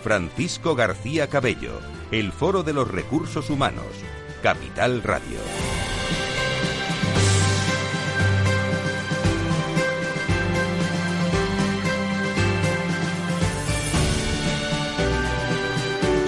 [0.00, 1.78] Francisco García Cabello,
[2.10, 3.84] el Foro de los Recursos Humanos,
[4.42, 5.38] Capital Radio.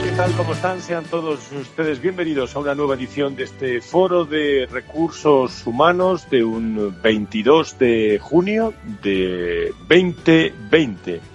[0.04, 0.32] ¿Qué tal?
[0.32, 0.82] ¿Cómo están?
[0.82, 6.44] Sean todos ustedes bienvenidos a una nueva edición de este Foro de Recursos Humanos de
[6.44, 11.31] un 22 de junio de 2020.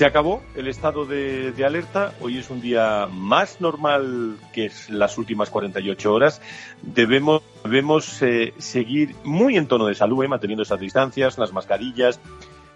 [0.00, 2.14] Se acabó el estado de, alerta.
[2.22, 6.40] Hoy es un día más normal que las últimas 48 horas.
[6.80, 7.42] Debemos,
[8.22, 12.18] eh, seguir muy en tono de salud, eh, manteniendo esas distancias, las mascarillas,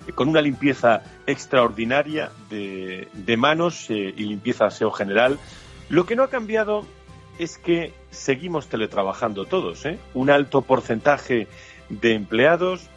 [0.06, 5.38] eh, con una limpieza extraordinaria de, de manos y limpieza aseo general.
[5.88, 6.84] Lo que no ha cambiado
[7.38, 9.84] es que seguimos teletrabajando todos.
[10.12, 11.48] Un alto porcentaje
[11.88, 12.90] de empleados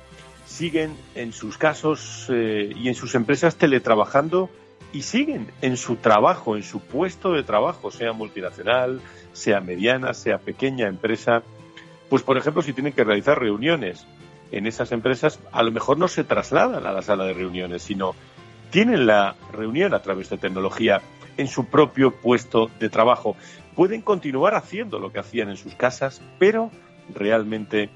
[0.47, 4.49] siguen en sus casos eh, y en sus empresas teletrabajando
[4.93, 9.01] y siguen en su trabajo, en su puesto de trabajo, sea multinacional,
[9.33, 11.43] sea mediana, sea pequeña empresa.
[12.09, 14.07] Pues, por ejemplo, si tienen que realizar reuniones
[14.51, 18.15] en esas empresas, a lo mejor no se trasladan a la sala de reuniones, sino
[18.71, 21.01] tienen la reunión a través de tecnología
[21.35, 23.35] en su propio puesto de trabajo.
[23.75, 26.71] Pueden continuar haciendo lo que hacían en sus casas, pero
[27.13, 27.89] realmente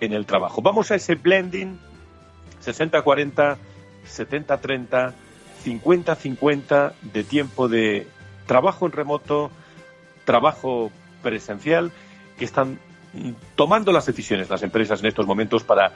[0.00, 0.60] en el trabajo.
[0.60, 1.78] Vamos a ese blending
[2.64, 3.56] 60-40,
[4.06, 5.12] 70-30,
[5.64, 8.06] 50-50 de tiempo de
[8.46, 9.50] trabajo en remoto,
[10.24, 10.90] trabajo
[11.22, 11.92] presencial,
[12.38, 12.78] que están
[13.54, 15.92] tomando las decisiones las empresas en estos momentos para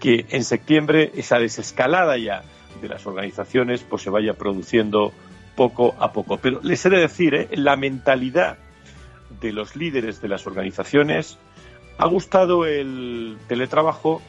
[0.00, 2.42] que en septiembre esa desescalada ya
[2.80, 5.12] de las organizaciones pues se vaya produciendo
[5.56, 6.38] poco a poco.
[6.38, 7.48] Pero les he de decir, ¿eh?
[7.52, 8.58] la mentalidad
[9.40, 11.38] de los líderes de las organizaciones
[11.98, 14.22] ha gustado el teletrabajo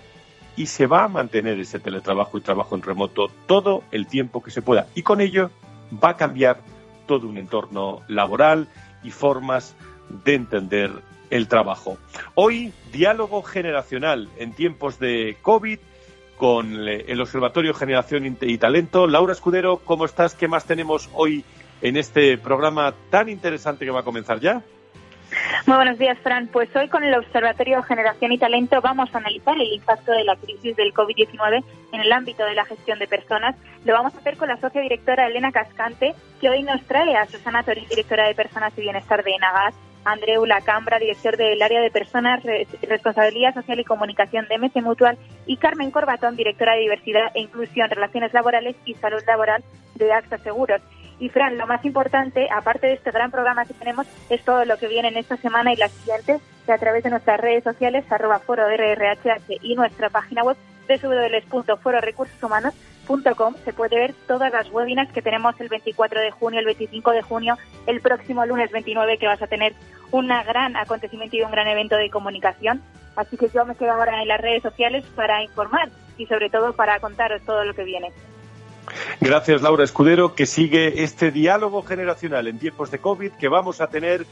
[0.60, 4.52] y se va a mantener ese teletrabajo y trabajo en remoto todo el tiempo que
[4.52, 4.88] se pueda.
[4.94, 5.52] Y con ello
[6.04, 6.60] va a cambiar
[7.08, 8.68] todo un entorno laboral
[9.02, 9.78] y formas
[10.26, 10.92] de entender
[11.30, 11.98] el trabajo.
[12.36, 15.80] Hoy, diálogo generacional en tiempos de COVID
[16.36, 19.08] con el Observatorio Generación y Talento.
[19.08, 20.36] Laura Escudero, ¿cómo estás?
[20.36, 21.46] ¿Qué más tenemos hoy
[21.82, 24.62] en este programa tan interesante que va a comenzar ya?
[25.66, 26.48] Muy buenos días, Fran.
[26.48, 30.36] Pues hoy con el Observatorio Generación y Talento vamos a analizar el impacto de la
[30.36, 33.56] crisis del COVID-19 en el ámbito de la gestión de personas.
[33.86, 37.28] Lo vamos a hacer con la socia directora Elena Cascante, que hoy nos trae a
[37.28, 39.76] Susana Torín, directora de Personas y Bienestar de Enagas,
[40.06, 42.42] Andreu Lacambra, director del área de Personas,
[42.82, 47.90] Responsabilidad Social y Comunicación de MC Mutual, y Carmen Corbatón, directora de Diversidad e Inclusión,
[47.90, 49.64] Relaciones Laborales y Salud Laboral
[49.96, 50.82] de AXA Seguros.
[51.20, 54.78] Y Fran, lo más importante, aparte de este gran programa que tenemos, es todo lo
[54.78, 58.06] que viene en esta semana y las siguientes, que a través de nuestras redes sociales,
[58.10, 60.56] arroba foro RRHH y nuestra página web
[60.88, 67.12] www.fororecursoshumanos.com se puede ver todas las webinars que tenemos el 24 de junio, el 25
[67.12, 69.74] de junio, el próximo lunes 29 que vas a tener
[70.12, 72.82] un gran acontecimiento y un gran evento de comunicación.
[73.16, 76.74] Así que yo me quedo ahora en las redes sociales para informar y sobre todo
[76.74, 78.12] para contaros todo lo que viene.
[79.20, 83.88] Gracias, Laura Escudero, que sigue este diálogo generacional en tiempos de COVID que vamos a
[83.88, 84.26] tener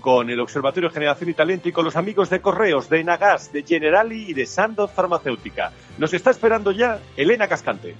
[0.00, 3.62] con el Observatorio Generación y Talento y con los amigos de Correos, de Nagas, de
[3.62, 5.72] Generali y de Sandoz Farmacéutica.
[5.98, 7.94] Nos está esperando ya Elena Cascante.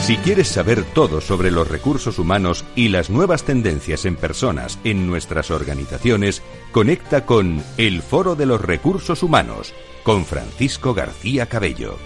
[0.00, 5.06] Si quieres saber todo sobre los recursos humanos y las nuevas tendencias en personas en
[5.06, 6.42] nuestras organizaciones,
[6.72, 9.72] conecta con El Foro de los Recursos Humanos
[10.02, 11.96] con Francisco García Cabello.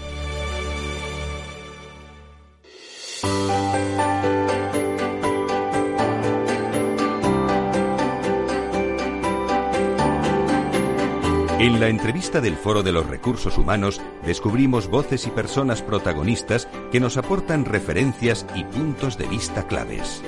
[11.65, 16.99] En la entrevista del Foro de los Recursos Humanos descubrimos voces y personas protagonistas que
[16.99, 20.21] nos aportan referencias y puntos de vista claves.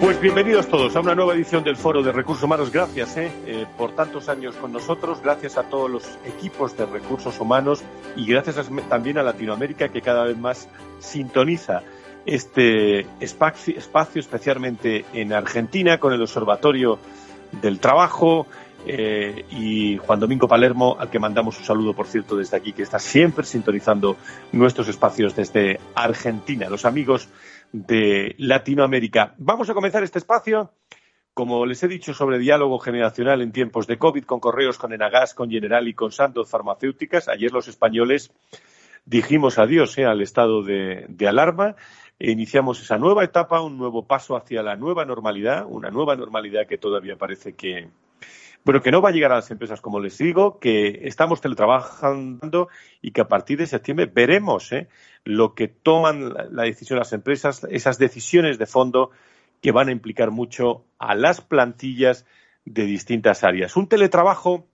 [0.00, 2.72] Pues bienvenidos todos a una nueva edición del Foro de Recursos Humanos.
[2.72, 7.38] Gracias eh, eh, por tantos años con nosotros, gracias a todos los equipos de recursos
[7.38, 7.82] humanos
[8.16, 10.70] y gracias también a Latinoamérica que cada vez más
[11.00, 11.82] sintoniza
[12.26, 16.98] este espacio, especialmente en Argentina con el Observatorio
[17.62, 18.46] del Trabajo
[18.86, 22.82] eh, y Juan Domingo Palermo, al que mandamos un saludo, por cierto, desde aquí, que
[22.82, 24.16] está siempre sintonizando
[24.52, 26.68] nuestros espacios desde Argentina.
[26.68, 27.28] Los amigos
[27.72, 29.34] de Latinoamérica.
[29.38, 30.72] Vamos a comenzar este espacio,
[31.34, 35.34] como les he dicho, sobre diálogo generacional en tiempos de COVID, con correos, con Enagas,
[35.34, 37.28] con General y con Santos Farmacéuticas.
[37.28, 38.32] Ayer los españoles
[39.04, 41.76] dijimos adiós eh, al estado de, alarma
[42.20, 46.76] iniciamos esa nueva etapa, un nuevo paso hacia la nueva normalidad, una nueva normalidad que
[46.76, 47.88] todavía parece que,
[48.64, 52.68] bueno, que no va a llegar a las empresas, como les digo, que estamos teletrabajando
[53.00, 54.88] y que a partir de septiembre veremos ¿eh?
[55.24, 59.10] lo que toman la decisión las empresas, esas decisiones de fondo
[59.62, 62.26] que van a implicar mucho a las plantillas
[62.66, 63.76] de distintas áreas.
[63.76, 64.66] Un teletrabajo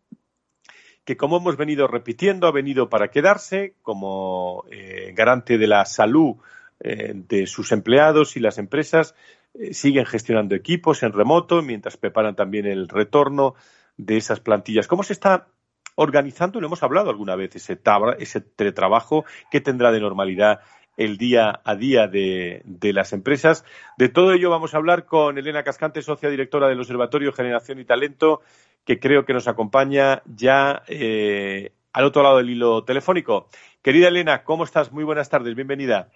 [1.05, 6.37] que, como hemos venido repitiendo, ha venido para quedarse como eh, garante de la salud
[6.81, 9.14] eh, de sus empleados y las empresas
[9.55, 13.55] eh, siguen gestionando equipos en remoto mientras preparan también el retorno
[13.96, 14.87] de esas plantillas.
[14.87, 15.49] ¿Cómo se está
[15.94, 16.61] organizando?
[16.61, 17.81] Lo hemos hablado alguna vez, ese,
[18.19, 20.61] ese teletrabajo que tendrá de normalidad
[20.96, 22.62] el día a día de,
[22.93, 23.64] las empresas.
[23.99, 27.84] De todo ello vamos a hablar con Elena Cascante, socia directora del Observatorio Generación y
[27.84, 28.43] Talento,
[28.84, 33.49] que creo que nos acompaña ya eh, al otro lado del hilo telefónico.
[33.82, 34.93] Querida Elena, ¿cómo estás?
[34.93, 36.11] Muy buenas tardes, bienvenida.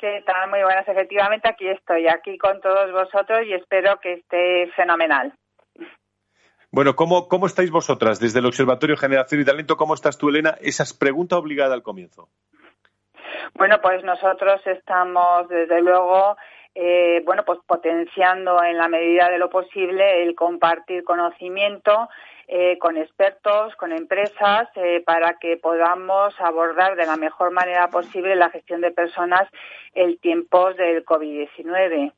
[0.00, 0.48] ¿Qué tal?
[0.48, 0.88] Muy buenas.
[0.88, 5.34] Efectivamente, aquí estoy, aquí con todos vosotros y espero que esté fenomenal.
[6.72, 9.76] Bueno, ¿cómo, ¿cómo estáis vosotras desde el Observatorio Generación y Talento?
[9.76, 10.56] ¿Cómo estás tú, Elena?
[10.62, 12.30] Esa es pregunta obligada al comienzo.
[13.52, 16.34] Bueno, pues nosotros estamos, desde luego,
[16.74, 22.08] eh, bueno, pues potenciando en la medida de lo posible el compartir conocimiento
[22.52, 28.34] eh, con expertos, con empresas, eh, para que podamos abordar de la mejor manera posible
[28.34, 29.42] la gestión de personas
[29.94, 32.12] en tiempos del COVID-19.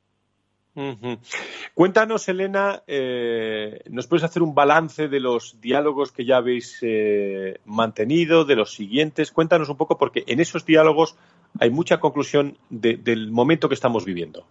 [1.75, 6.83] Cuéntanos, Elena, eh, ¿nos puedes hacer un balance de los diálogos que ya habéis
[7.65, 9.31] mantenido, de los siguientes?
[9.31, 11.15] Cuéntanos un poco, porque en esos diálogos
[11.59, 14.47] hay mucha conclusión del momento que estamos viviendo.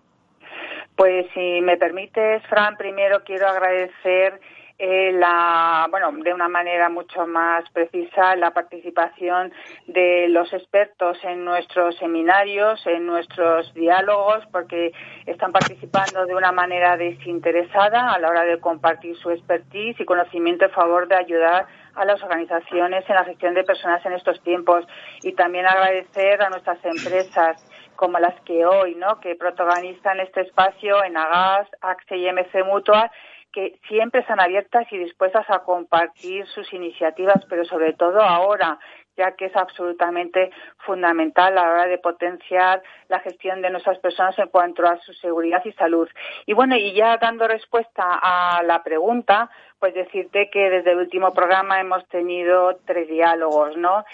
[0.94, 4.38] Pues si me permites, Fran, primero quiero agradecer
[4.84, 9.52] eh, la, bueno, de una manera mucho más precisa la participación
[9.86, 14.92] de los expertos en nuestros seminarios, en nuestros diálogos, porque
[15.24, 20.64] están participando de una manera desinteresada a la hora de compartir su expertise y conocimiento
[20.64, 24.84] a favor de ayudar a las organizaciones en la gestión de personas en estos tiempos
[25.22, 27.64] y también agradecer a nuestras empresas
[27.94, 29.20] como las que hoy, ¿no?
[29.20, 33.08] que protagonizan este espacio en Agas, AXE y MC Mutual
[33.52, 38.78] que siempre están abiertas y dispuestas a compartir sus iniciativas, pero sobre todo ahora,
[39.16, 44.38] ya que es absolutamente fundamental a la hora de potenciar la gestión de nuestras personas
[44.38, 46.08] en cuanto a su seguridad y salud.
[46.46, 51.34] Y bueno, y ya dando respuesta a la pregunta, pues decirte que desde el último
[51.34, 54.04] programa hemos tenido tres diálogos, ¿no?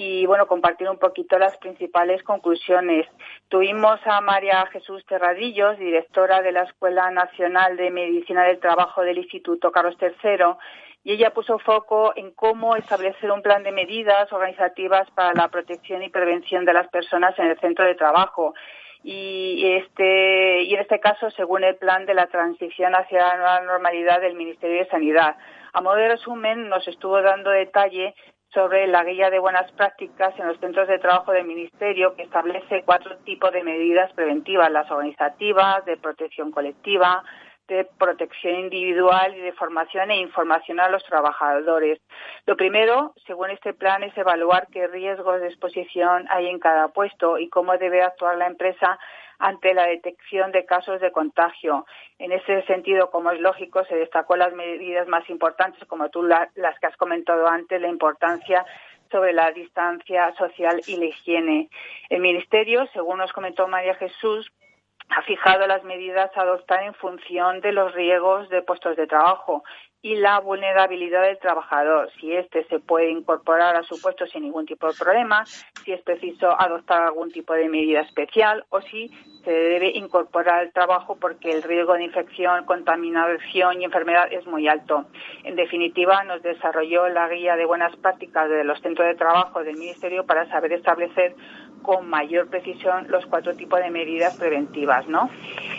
[0.00, 3.04] Y bueno, compartir un poquito las principales conclusiones.
[3.48, 9.18] Tuvimos a María Jesús Terradillos, directora de la Escuela Nacional de Medicina del Trabajo del
[9.18, 10.54] Instituto Carlos III,
[11.02, 16.04] y ella puso foco en cómo establecer un plan de medidas organizativas para la protección
[16.04, 18.54] y prevención de las personas en el centro de trabajo.
[19.02, 23.60] Y, este, y en este caso, según el plan de la transición hacia la nueva
[23.62, 25.36] normalidad del Ministerio de Sanidad.
[25.72, 28.14] A modo de resumen, nos estuvo dando detalle
[28.52, 32.82] sobre la guía de buenas prácticas en los centros de trabajo del Ministerio que establece
[32.84, 37.22] cuatro tipos de medidas preventivas, las organizativas, de protección colectiva,
[37.68, 42.00] de protección individual y de formación e información a los trabajadores.
[42.46, 47.38] Lo primero, según este plan, es evaluar qué riesgos de exposición hay en cada puesto
[47.38, 48.98] y cómo debe actuar la empresa
[49.38, 51.86] ante la detección de casos de contagio.
[52.18, 56.78] En ese sentido, como es lógico, se destacó las medidas más importantes, como tú las
[56.80, 58.64] que has comentado antes, la importancia
[59.10, 61.70] sobre la distancia social y la higiene.
[62.10, 64.50] El Ministerio, según nos comentó María Jesús,
[65.10, 69.64] ha fijado las medidas a adoptar en función de los riesgos de puestos de trabajo
[70.00, 74.64] y la vulnerabilidad del trabajador, si éste se puede incorporar a su puesto sin ningún
[74.64, 75.44] tipo de problema,
[75.84, 79.08] si es preciso adoptar algún tipo de medida especial o si
[79.44, 84.68] se debe incorporar al trabajo porque el riesgo de infección, contaminación y enfermedad es muy
[84.68, 85.06] alto.
[85.42, 89.76] En definitiva, nos desarrolló la guía de buenas prácticas de los centros de trabajo del
[89.76, 91.34] Ministerio para saber establecer
[91.82, 95.30] con mayor precisión los cuatro tipos de medidas preventivas, ¿no?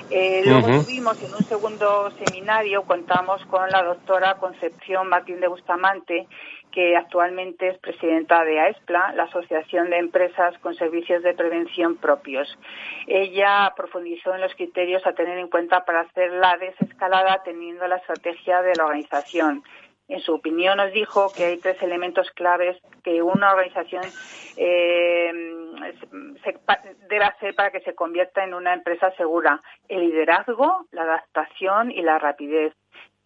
[0.10, 6.28] Eh, luego tuvimos en un segundo seminario, contamos con la doctora Concepción Martín de Bustamante,
[6.72, 12.48] que actualmente es presidenta de AESPLA, la Asociación de Empresas con Servicios de Prevención Propios.
[13.08, 17.98] Ella profundizó en los criterios a tener en cuenta para hacer la desescalada teniendo la
[17.98, 19.64] estrategia de la organización
[20.10, 24.04] en su opinión nos dijo que hay tres elementos claves que una organización
[24.58, 25.32] eh,
[27.08, 29.62] debe hacer para que se convierta en una empresa segura.
[29.88, 32.74] El liderazgo, la adaptación y la rapidez.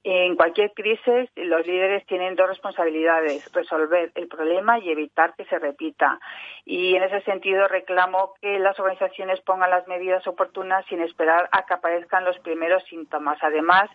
[0.06, 5.58] En cualquier crisis, los líderes tienen dos responsabilidades, resolver el problema y evitar que se
[5.60, 6.20] repita.
[6.66, 11.66] Y en ese sentido reclamo que las organizaciones pongan las medidas oportunas sin esperar a
[11.66, 13.38] que aparezcan los primeros síntomas.
[13.42, 13.90] Además,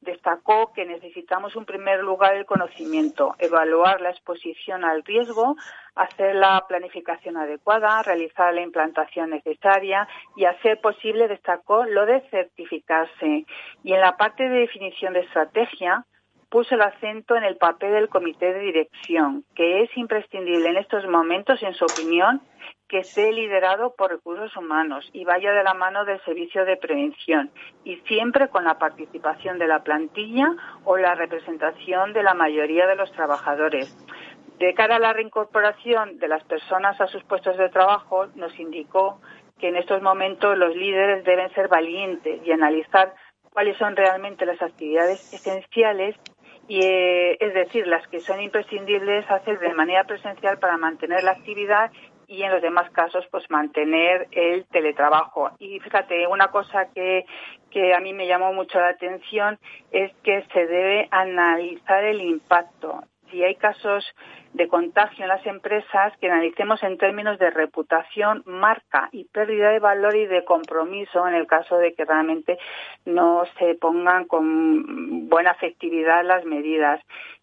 [0.00, 5.56] destacó que necesitamos en primer lugar el conocimiento, evaluar la exposición al riesgo,
[5.94, 13.44] hacer la planificación adecuada, realizar la implantación necesaria y, hacer posible, destacó lo de certificarse.
[13.82, 16.04] Y en la parte de definición de estrategia,
[16.48, 21.06] puso el acento en el papel del comité de dirección, que es imprescindible en estos
[21.06, 22.40] momentos, en su opinión,
[22.88, 27.50] que esté liderado por recursos humanos y vaya de la mano del servicio de prevención
[27.84, 30.48] y siempre con la participación de la plantilla
[30.84, 33.94] o la representación de la mayoría de los trabajadores.
[34.58, 39.20] De cara a la reincorporación de las personas a sus puestos de trabajo, nos indicó
[39.58, 43.14] que en estos momentos los líderes deben ser valientes y analizar
[43.52, 46.16] cuáles son realmente las actividades esenciales
[46.68, 51.32] y eh, es decir, las que son imprescindibles hacer de manera presencial para mantener la
[51.32, 51.90] actividad
[52.28, 55.50] y en los demás casos pues mantener el teletrabajo.
[55.58, 57.24] Y fíjate, una cosa que,
[57.70, 59.58] que a mí me llamó mucho la atención
[59.90, 63.02] es que se debe analizar el impacto.
[63.30, 64.06] Si hay casos
[64.54, 69.78] de contagio en las empresas, que analicemos en términos de reputación, marca y pérdida de
[69.78, 72.58] valor y de compromiso en el caso de que realmente
[73.04, 77.00] no se pongan con buena efectividad las medidas.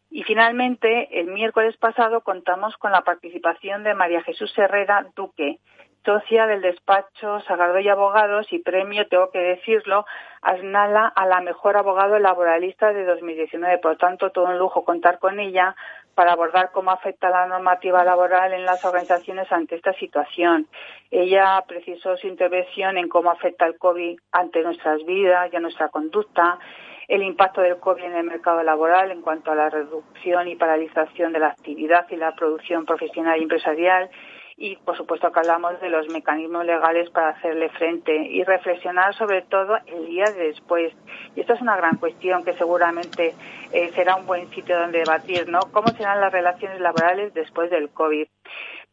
[0.10, 5.60] Y finalmente, el miércoles pasado contamos con la participación de María Jesús Herrera Duque,
[6.06, 10.06] socia del despacho Sagrado y Abogados y premio, tengo que decirlo,
[10.42, 13.80] Asnala a la mejor abogado laboralista de 2019.
[13.80, 15.76] Por lo tanto, todo un lujo contar con ella
[16.14, 20.68] para abordar cómo afecta la normativa laboral en las organizaciones ante esta situación.
[21.10, 25.90] Ella precisó su intervención en cómo afecta el COVID ante nuestras vidas y a nuestra
[25.90, 26.60] conducta
[27.08, 31.34] el impacto del COVID en el mercado laboral en cuanto a la reducción y paralización
[31.34, 34.10] de la actividad y la producción profesional y empresarial
[34.58, 39.42] y, por supuesto, que hablamos de los mecanismos legales para hacerle frente y reflexionar sobre
[39.42, 40.94] todo el día de después.
[41.36, 43.36] Y esta es una gran cuestión que seguramente
[43.74, 45.60] eh, será un buen sitio donde debatir, ¿no?
[45.74, 48.28] ¿Cómo serán las relaciones laborales después del COVID?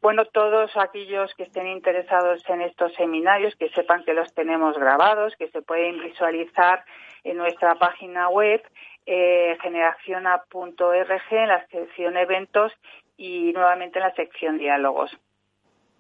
[0.01, 5.37] Bueno, todos aquellos que estén interesados en estos seminarios, que sepan que los tenemos grabados,
[5.37, 6.85] que se pueden visualizar
[7.25, 8.63] en nuestra página web
[9.07, 12.73] eh, generaciona.org en la sección eventos
[13.17, 15.17] y nuevamente en la sección diálogos.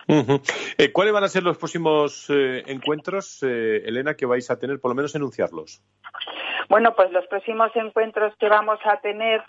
[0.08, 4.80] Eh, ¿Cuáles van a ser los próximos eh, encuentros, eh, Elena, que vais a tener,
[4.80, 5.82] por lo menos enunciarlos?
[6.68, 9.42] Bueno, pues los próximos encuentros que vamos a tener,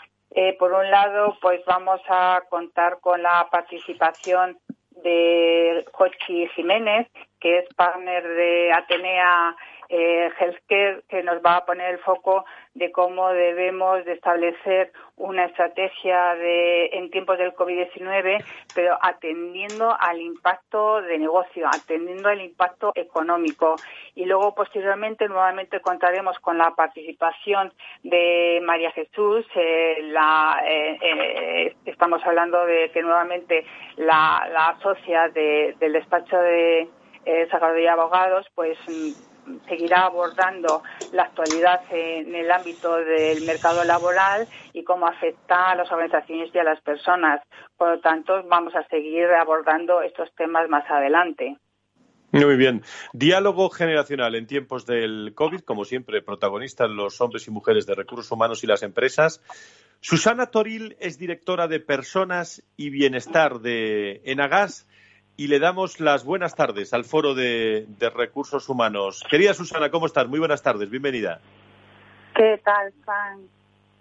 [0.58, 4.58] por un lado, pues vamos a contar con la participación
[5.04, 7.08] de Jochi Jiménez,
[7.40, 9.56] que es partner de Atenea
[9.90, 15.46] eh, Healthcare, que nos va a poner el foco de cómo debemos de establecer una
[15.46, 22.92] estrategia de, en tiempos del COVID-19, pero atendiendo al impacto de negocio, atendiendo al impacto
[22.96, 23.76] económico.
[24.16, 27.74] Y luego, posteriormente, nuevamente contaremos con la participación
[28.04, 29.46] de María Jesús.
[29.56, 33.66] Eh, la, eh, eh, estamos hablando de que nuevamente
[33.98, 36.90] la, la socia del despacho de
[37.50, 38.78] Sagrado y Abogados, pues
[39.68, 45.92] seguirá abordando la actualidad en el ámbito del mercado laboral y cómo afecta a las
[45.92, 47.42] organizaciones y a las personas.
[47.78, 51.58] Por lo tanto, vamos a seguir abordando estos temas más adelante.
[52.34, 52.82] Muy bien.
[53.14, 58.32] Diálogo generacional en tiempos del COVID, como siempre, protagonistas los hombres y mujeres de recursos
[58.32, 59.40] humanos y las empresas.
[60.00, 64.88] Susana Toril es directora de Personas y Bienestar de Enagas
[65.36, 69.24] y le damos las buenas tardes al Foro de, Recursos Humanos.
[69.30, 70.28] Querida Susana, ¿cómo estás?
[70.28, 71.40] Muy buenas tardes, bienvenida.
[72.36, 73.48] ¿Qué tal, Juan?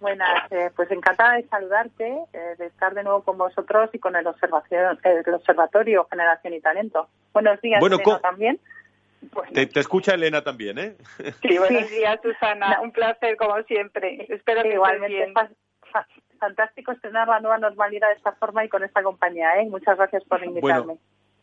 [0.00, 4.16] Buenas, eh, pues encantada de saludarte, eh, de estar de nuevo con vosotros y con
[4.16, 7.08] el, observación, el Observatorio Generación y Talento.
[7.32, 8.60] Buenos días, bueno, Elena, también.
[9.54, 10.96] Te, escucha Elena también, ¿eh?
[11.40, 12.80] Sí, buenos días, Susana.
[12.82, 14.26] Un placer, como siempre.
[14.28, 15.32] Espero que igualmente.
[16.40, 19.66] Fantástico estrenar la nueva normalidad de esta forma y con esta compañía, ¿eh?
[19.66, 20.98] Muchas gracias por invitarme.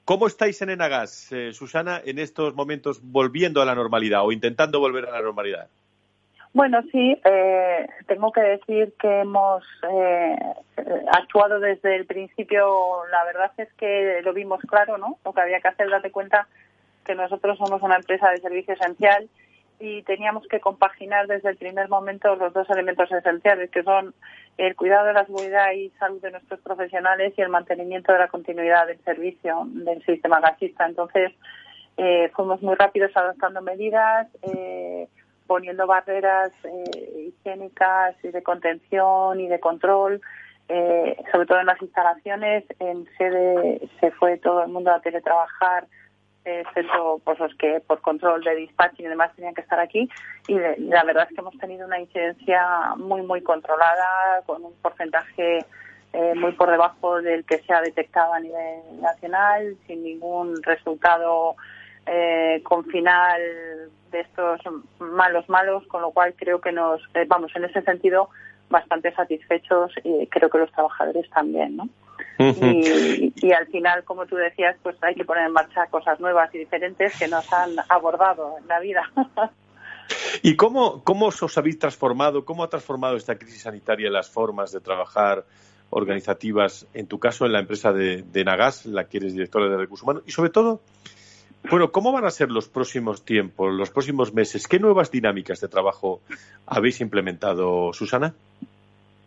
[0.10, 4.80] ¿Cómo estáis en Enagas, eh, Susana, en estos momentos volviendo a la normalidad o intentando
[4.80, 5.68] volver a la normalidad?
[6.52, 10.36] Bueno, sí, eh, tengo que decir que hemos eh,
[11.12, 13.04] actuado desde el principio.
[13.12, 15.20] La verdad es que lo vimos claro, ¿no?
[15.24, 16.48] Lo que había que hacer, date cuenta
[17.06, 19.30] que nosotros somos una empresa de servicio esencial
[19.80, 24.14] y teníamos que compaginar desde el primer momento los dos elementos esenciales, que son
[24.58, 28.28] el cuidado de la seguridad y salud de nuestros profesionales y el mantenimiento de la
[28.28, 30.86] continuidad del servicio del sistema gasista.
[30.86, 31.32] Entonces,
[31.98, 34.28] eh, fuimos muy rápidos adoptando medidas.
[34.44, 35.08] Eh,
[35.50, 40.22] poniendo barreras eh, higiénicas y de contención y de control,
[40.68, 42.66] eh, sobre todo en las instalaciones.
[42.78, 45.88] En sede se fue todo el mundo a teletrabajar,
[46.46, 50.10] excepto pues, los que por control de dispatch y demás tenían que estar aquí.
[50.48, 55.60] Y la verdad es que hemos tenido una incidencia muy, muy controlada, con un porcentaje
[56.14, 61.56] eh, muy por debajo del que se ha detectado a nivel nacional, sin ningún resultado
[62.06, 63.42] eh, con final
[64.10, 64.60] de estos
[65.00, 68.30] malos malos, con lo cual creo que nos, eh, vamos, en ese sentido,
[68.70, 71.90] bastante satisfechos y creo que los trabajadores también, ¿no?
[72.40, 76.60] Y, al final, como tú decías, pues hay que poner en marcha cosas nuevas y
[76.60, 79.12] diferentes que nos han abordado en la vida.
[80.42, 84.80] ¿Y cómo, cómo os habéis transformado, cómo ha transformado esta crisis sanitaria las formas de
[84.80, 85.46] trabajar
[85.90, 89.78] organizativas, en tu caso en la empresa de, de Nagas, la que eres directora de
[89.78, 90.82] recursos humanos, y sobre todo,
[91.70, 94.68] bueno, ¿cómo van a ser los próximos tiempos, los próximos meses?
[94.68, 96.22] ¿Qué nuevas dinámicas de trabajo
[96.66, 98.34] habéis implementado, Susana?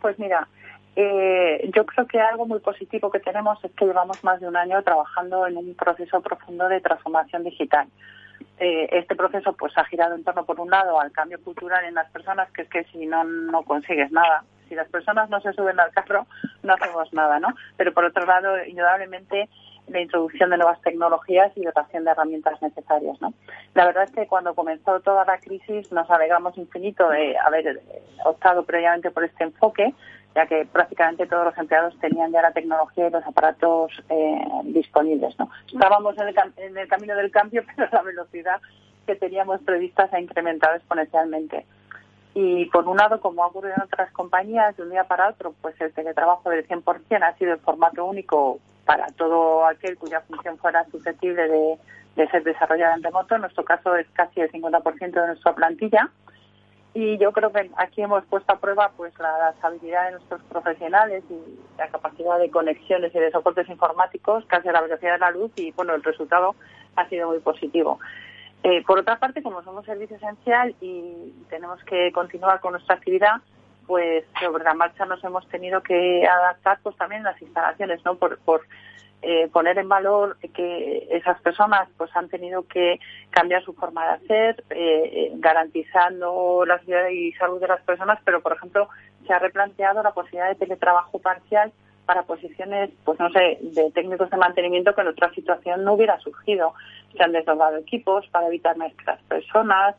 [0.01, 0.49] Pues mira,
[0.95, 4.57] eh, yo creo que algo muy positivo que tenemos es que llevamos más de un
[4.57, 7.89] año trabajando en un proceso profundo de transformación digital.
[8.59, 11.95] Eh, este proceso pues ha girado en torno, por un lado, al cambio cultural en
[11.95, 14.45] las personas, que es que si no, no consigues nada.
[14.69, 16.27] Si las personas no se suben al carro,
[16.63, 17.49] no hacemos nada, ¿no?
[17.77, 19.49] Pero por otro lado, indudablemente,
[19.89, 23.21] la introducción de nuevas tecnologías y dotación de herramientas necesarias.
[23.21, 23.35] ¿no?
[23.75, 27.81] La verdad es que cuando comenzó toda la crisis nos alegramos infinito de haber
[28.25, 29.93] optado previamente por este enfoque,
[30.35, 35.35] ya que prácticamente todos los empleados tenían ya la tecnología y los aparatos eh, disponibles.
[35.73, 38.61] Estábamos en el, en el camino del cambio, pero la velocidad
[39.07, 41.67] que teníamos prevista se ha incrementado exponencialmente.
[42.35, 45.55] Y por un lado, como ha ocurrido en otras compañías, de un día para otro,
[45.61, 50.59] pues el teletrabajo del 100% ha sido el formato único para todo aquel cuya función
[50.59, 51.79] fuera susceptible
[52.17, 53.35] de, ser desarrollada en remoto.
[53.35, 56.11] En nuestro caso es casi el 50% de nuestra plantilla.
[56.95, 61.25] Y yo creo que aquí hemos puesto a prueba pues las habilidades de nuestros profesionales
[61.31, 61.39] y
[61.79, 65.51] la capacidad de conexiones y de soportes informáticos casi a la velocidad de la luz
[65.57, 66.55] y bueno, el resultado
[66.97, 67.99] ha sido muy positivo.
[68.63, 73.41] Eh, por otra parte, como somos servicio esencial y tenemos que continuar con nuestra actividad,
[73.87, 78.17] pues sobre la marcha nos hemos tenido que adaptar pues también las instalaciones, ¿no?
[78.17, 78.63] Por, por
[79.23, 82.99] eh, poner en valor que esas personas pues han tenido que
[83.31, 88.41] cambiar su forma de hacer, eh, garantizando la seguridad y salud de las personas, pero
[88.43, 88.89] por ejemplo
[89.27, 91.73] se ha replanteado la posibilidad de teletrabajo parcial
[92.05, 96.19] para posiciones, pues no sé, de técnicos de mantenimiento que en otra situación no hubiera
[96.19, 96.75] surgido.
[97.17, 99.95] Se han desdoblado equipos para evitar mezclas personas,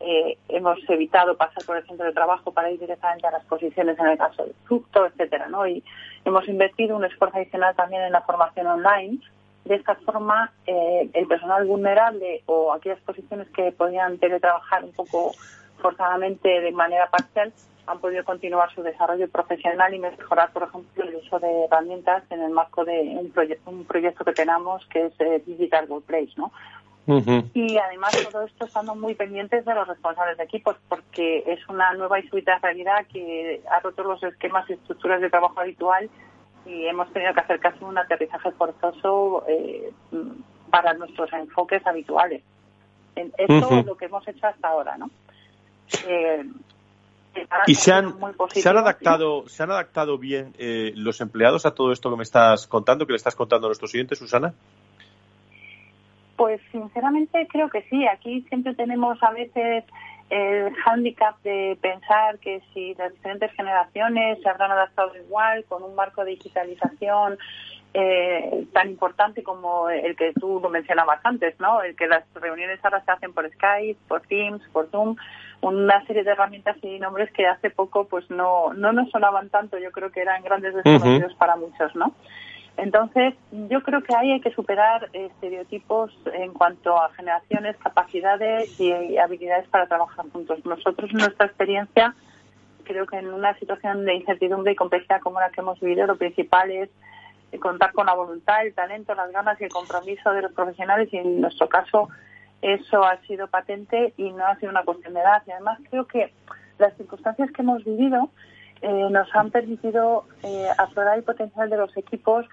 [0.00, 3.98] eh, hemos evitado pasar por el centro de trabajo para ir directamente a las posiciones
[3.98, 5.66] en el caso del fructo, etcétera, ¿no?
[5.66, 5.82] Y
[6.28, 9.18] hemos invertido un esfuerzo adicional también en la formación online.
[9.64, 15.32] De esta forma, eh, el personal vulnerable o aquellas posiciones que podían teletrabajar un poco
[15.78, 17.52] forzadamente de manera parcial
[17.86, 22.42] han podido continuar su desarrollo profesional y mejorar, por ejemplo, el uso de herramientas en
[22.42, 26.52] el marco de un, proyecto un proyecto que tenemos que es eh, Digital Workplace, ¿no?
[27.54, 31.94] Y además todo esto estando muy pendientes de los responsables de equipos, porque es una
[31.94, 36.10] nueva y súbita realidad que ha roto los esquemas y estructuras de trabajo habitual
[36.66, 39.90] y hemos tenido que hacer casi un aterrizaje forzoso eh,
[40.70, 42.42] para nuestros enfoques habituales.
[43.16, 45.10] Esto es lo que hemos hecho hasta ahora, ¿no?
[46.06, 46.44] Eh,
[47.66, 48.14] y se han,
[48.50, 52.22] se han adaptado, se han adaptado bien eh, los empleados a todo esto que me
[52.22, 54.54] estás contando, que le estás contando a nuestros siguientes, Susana.
[56.38, 58.06] Pues sinceramente creo que sí.
[58.06, 59.82] Aquí siempre tenemos a veces
[60.30, 65.96] el hándicap de pensar que si las diferentes generaciones se habrán adaptado igual con un
[65.96, 67.38] marco de digitalización
[67.92, 71.82] eh, tan importante como el que tú lo mencionabas antes, ¿no?
[71.82, 75.16] El que las reuniones ahora se hacen por Skype, por Teams, por Zoom,
[75.60, 79.76] una serie de herramientas y nombres que hace poco pues no, no nos sonaban tanto,
[79.78, 82.14] yo creo que eran grandes desconocidos para muchos, ¿no?
[82.78, 89.18] Entonces, yo creo que ahí hay que superar estereotipos en cuanto a generaciones, capacidades y
[89.18, 90.64] habilidades para trabajar juntos.
[90.64, 92.14] Nosotros, en nuestra experiencia,
[92.84, 96.16] creo que en una situación de incertidumbre y complejidad como la que hemos vivido, lo
[96.16, 96.88] principal es
[97.60, 101.16] contar con la voluntad, el talento, las ganas y el compromiso de los profesionales y
[101.16, 102.08] en nuestro caso
[102.62, 105.42] eso ha sido patente y no ha sido una cuestión de edad.
[105.48, 106.32] Y además creo que
[106.78, 108.30] las circunstancias que hemos vivido
[108.82, 112.46] eh, nos han permitido eh, aflorar el potencial de los equipos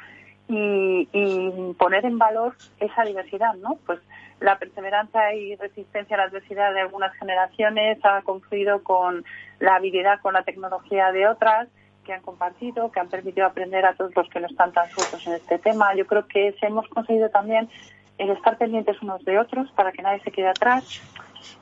[0.47, 3.77] y, poner en valor esa diversidad, ¿no?
[3.85, 3.99] Pues
[4.39, 9.25] la perseverancia y resistencia a la adversidad de algunas generaciones ha confluido con
[9.59, 11.67] la habilidad con la tecnología de otras
[12.03, 15.25] que han compartido, que han permitido aprender a todos los que no están tan sueltos
[15.25, 15.95] en este tema.
[15.95, 17.69] Yo creo que hemos conseguido también
[18.17, 21.01] el estar pendientes unos de otros para que nadie se quede atrás.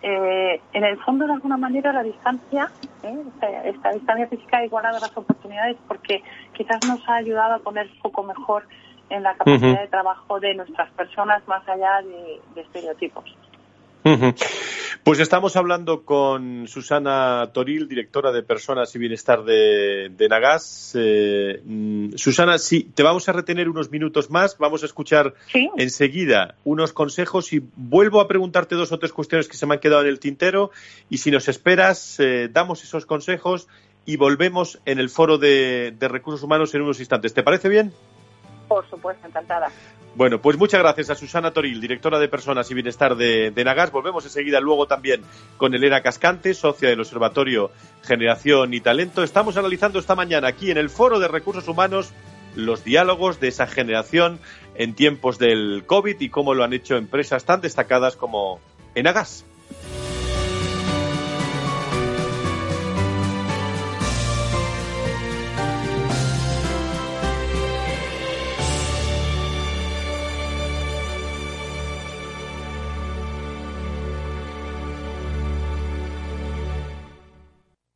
[0.01, 2.71] Eh, en el fondo, de alguna manera, la distancia,
[3.03, 3.23] ¿eh?
[3.65, 8.23] esta, distancia física ha igualado las oportunidades porque quizás nos ha ayudado a poner foco
[8.23, 8.67] mejor
[9.09, 13.25] en la capacidad de trabajo de nuestras personas más allá de estereotipos.
[15.03, 20.93] Pues estamos hablando con Susana Toril, directora de Personas y Bienestar de, Nagas.
[20.97, 24.57] Eh, mm, Susana, sí, te vamos a retener unos minutos más.
[24.57, 25.33] Vamos a escuchar
[25.77, 29.81] enseguida unos consejos y vuelvo a preguntarte dos o tres cuestiones que se me han
[29.81, 30.71] quedado en el tintero.
[31.09, 33.67] Y si nos esperas, eh, damos esos consejos
[34.05, 37.33] y volvemos en el foro de recursos humanos en unos instantes.
[37.33, 37.93] ¿Te parece bien?
[38.67, 39.69] Por supuesto, encantada.
[40.15, 43.91] Bueno, pues muchas gracias a Susana Toril, directora de Personas y Bienestar de, Nagas.
[43.91, 45.23] Volvemos enseguida luego también
[45.57, 47.71] con Elena Cascante, socia del Observatorio
[48.03, 49.23] Generación y Talento.
[49.23, 52.13] Estamos analizando esta mañana aquí en el Foro de Recursos Humanos
[52.55, 54.39] los diálogos de esa generación
[54.75, 58.59] en tiempos del COVID y cómo lo han hecho empresas tan destacadas como
[58.93, 59.45] Enagas.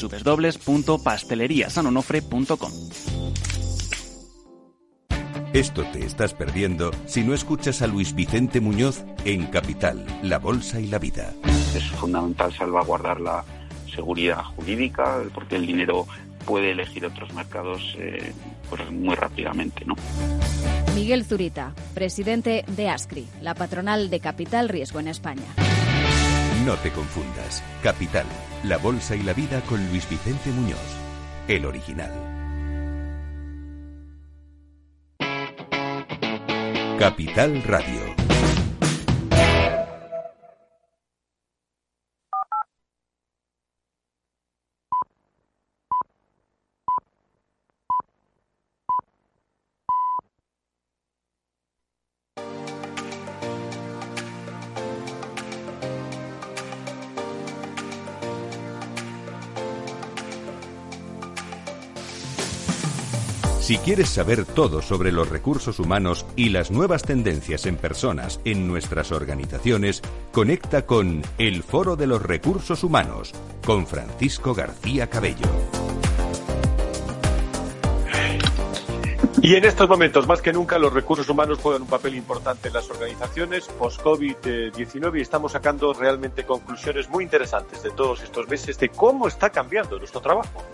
[0.00, 2.72] www.pasteleriasanonofre.com.
[5.52, 10.80] Esto te estás perdiendo si no escuchas a Luis Vicente Muñoz en Capital, La Bolsa
[10.80, 11.34] y la Vida.
[11.76, 13.44] Es fundamental salvaguardar la
[13.94, 16.06] seguridad jurídica porque el dinero
[16.46, 18.32] puede elegir otros mercados eh,
[18.70, 19.84] pues muy rápidamente.
[19.84, 19.94] ¿no?
[20.94, 25.44] Miguel Zurita, presidente de ASCRI, la patronal de Capital Riesgo en España.
[26.64, 27.62] No te confundas.
[27.82, 28.26] Capital,
[28.62, 30.78] la bolsa y la vida con Luis Vicente Muñoz,
[31.48, 32.12] el original.
[37.00, 38.01] Capital Radio.
[63.62, 68.66] Si quieres saber todo sobre los recursos humanos y las nuevas tendencias en personas en
[68.66, 73.32] nuestras organizaciones, conecta con El Foro de los Recursos Humanos
[73.64, 75.46] con Francisco García Cabello.
[79.40, 82.74] Y en estos momentos, más que nunca, los recursos humanos juegan un papel importante en
[82.74, 88.88] las organizaciones post-COVID-19 y estamos sacando realmente conclusiones muy interesantes de todos estos meses de
[88.88, 90.64] cómo está cambiando nuestro trabajo.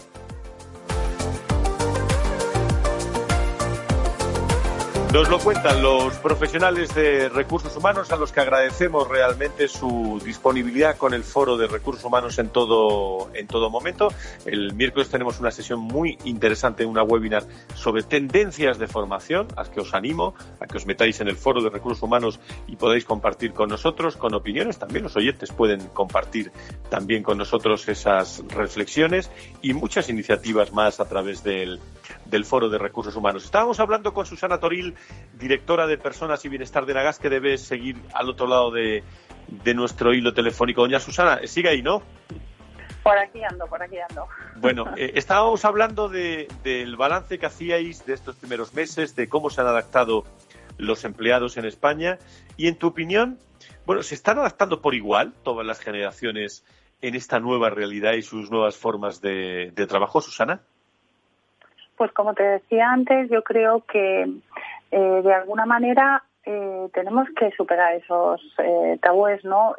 [5.13, 10.99] Nos lo cuentan los profesionales de recursos humanos a los que agradecemos realmente su disponibilidad
[10.99, 14.13] con el foro de recursos humanos en todo, en todo momento.
[14.45, 17.45] El miércoles tenemos una sesión muy interesante, una webinar
[17.75, 21.63] sobre tendencias de formación, a que os animo a que os metáis en el foro
[21.63, 24.79] de recursos humanos y podáis compartir con nosotros, con opiniones.
[24.79, 26.53] También los oyentes pueden compartir
[26.91, 29.31] también con nosotros esas reflexiones
[29.63, 31.81] y muchas iniciativas más a través del,
[32.27, 33.47] del foro de recursos humanos.
[33.47, 34.95] Estábamos hablando con Susana Toril
[35.39, 39.03] directora de Personas y Bienestar de Nagas, que debe seguir al otro lado de,
[39.75, 40.83] nuestro hilo telefónico.
[40.83, 42.03] Doña Susana, sigue ahí, ¿no?
[43.03, 44.27] Por aquí ando, por aquí ando.
[44.57, 49.61] Bueno, eh, estábamos hablando del balance que hacíais de estos primeros meses, de cómo se
[49.61, 50.25] han adaptado
[50.77, 52.19] los empleados en España
[52.57, 53.39] y en tu opinión,
[53.87, 56.65] bueno, ¿se están adaptando por igual todas las generaciones
[57.01, 60.61] en esta nueva realidad y sus nuevas formas de trabajo, Susana?
[61.99, 64.25] Pues como te decía antes, yo creo que
[64.91, 69.75] eh, de alguna manera eh, tenemos que superar esos eh, tabúes, ¿no?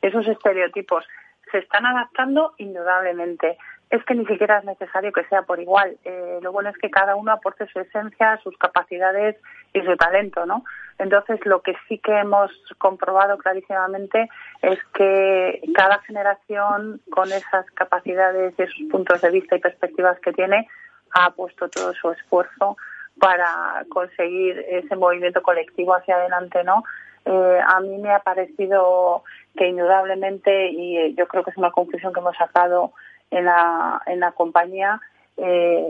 [0.00, 1.04] esos estereotipos.
[1.50, 3.58] Se están adaptando indudablemente.
[3.90, 5.96] Es que ni siquiera es necesario que sea por igual.
[6.40, 9.36] lo bueno es que cada uno aporte su esencia, sus capacidades
[9.72, 10.64] y su talento, ¿no?
[10.98, 14.28] Entonces, lo que sí que hemos comprobado clarísimamente
[14.62, 20.32] es que cada generación, con esas capacidades y esos puntos de vista y perspectivas que
[20.32, 20.66] tiene,
[21.12, 22.76] ha puesto todo su esfuerzo
[23.18, 26.84] para conseguir ese movimiento colectivo hacia adelante, ¿no?
[27.24, 29.22] Eh, a mí me ha parecido
[29.56, 32.92] que indudablemente, y yo creo que es una conclusión que hemos sacado
[33.30, 35.00] en la, en la compañía,
[35.36, 35.86] eh,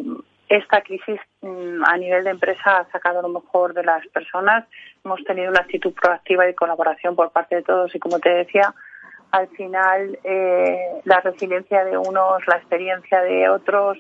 [0.48, 4.64] esta crisis mm, a nivel de empresa ha sacado lo mejor de las personas.
[5.04, 8.74] Hemos tenido una actitud proactiva y colaboración por parte de todos y, como te decía,
[9.30, 13.98] al final eh, la resiliencia de unos, la experiencia de otros,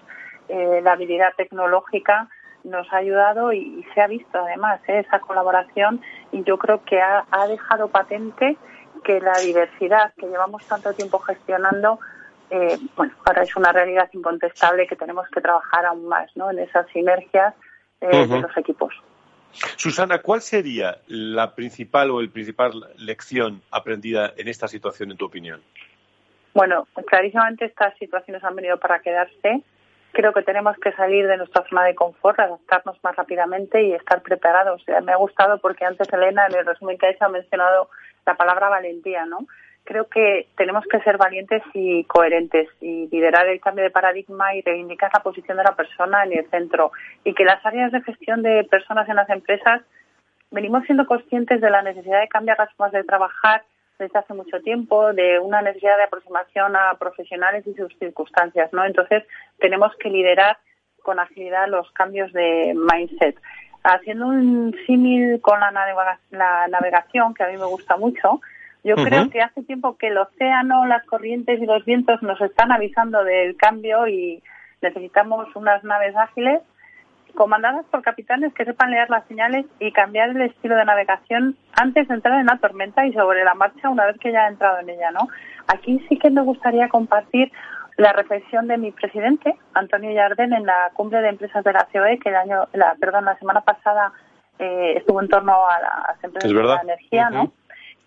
[0.48, 2.28] eh, la habilidad tecnológica
[2.64, 6.00] nos ha ayudado y, se ha visto además eh, esa colaboración
[6.32, 8.56] y yo creo que ha, dejado patente
[9.04, 12.00] que la diversidad que llevamos tanto tiempo gestionando
[12.50, 16.50] eh, bueno ahora es una realidad incontestable que tenemos que trabajar aún más ¿no?
[16.50, 17.54] en esas sinergias
[18.00, 18.92] de los equipos
[19.76, 25.26] Susana, ¿cuál sería la principal o el principal lección aprendida en esta situación, en tu
[25.26, 25.62] opinión?
[26.54, 29.62] Bueno, clarísimamente estas situaciones han venido para quedarse
[30.14, 34.22] creo que tenemos que salir de nuestra zona de confort, adaptarnos más rápidamente y estar
[34.22, 34.82] preparados.
[35.02, 37.90] me ha gustado porque antes Elena, en el resumen que ha hecho, ha mencionado
[38.24, 39.40] la palabra valentía, ¿no?
[39.84, 44.62] Creo que tenemos que ser valientes y coherentes y liderar el cambio de paradigma y
[44.62, 48.42] reivindicar la posición de la persona en el centro y que las áreas de gestión
[48.42, 49.82] de personas en las empresas
[50.50, 53.62] venimos siendo conscientes de la necesidad de cambiar las formas de trabajar
[53.98, 58.84] desde hace mucho tiempo, de una necesidad de aproximación a profesionales y sus circunstancias, ¿no?
[58.84, 59.24] Entonces,
[59.58, 60.58] tenemos que liderar
[61.02, 63.36] con agilidad los cambios de mindset.
[63.84, 65.70] Haciendo un símil con la,
[66.68, 68.40] navegación, que a mí me gusta mucho,
[68.82, 72.72] yo creo que hace tiempo que el océano, las corrientes y los vientos nos están
[72.72, 74.42] avisando del cambio y
[74.82, 76.60] necesitamos unas naves ágiles
[77.34, 82.08] comandadas por capitanes que sepan leer las señales y cambiar el estilo de navegación antes
[82.08, 84.78] de entrar en la tormenta y sobre la marcha una vez que ya ha entrado
[84.78, 85.28] en ella, ¿no?
[85.66, 87.52] Aquí sí que me gustaría compartir
[87.96, 92.18] la reflexión de mi presidente, Antonio Yardén, en la cumbre de empresas de la COE,
[92.18, 94.12] que el año, la, perdón, la semana pasada
[94.58, 97.52] eh, estuvo en torno a las empresas de la energía, ¿no?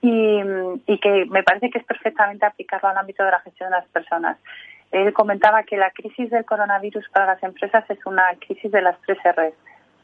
[0.02, 0.42] Y,
[0.86, 3.88] y que me parece que es perfectamente aplicarlo al ámbito de la gestión de las
[3.88, 4.38] personas.
[4.92, 9.00] Él comentaba que la crisis del coronavirus para las empresas es una crisis de las
[9.02, 9.54] tres R's.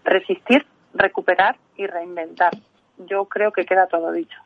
[0.03, 2.51] Resistir, recuperar y reinventar.
[2.97, 4.37] Yo creo que queda todo dicho.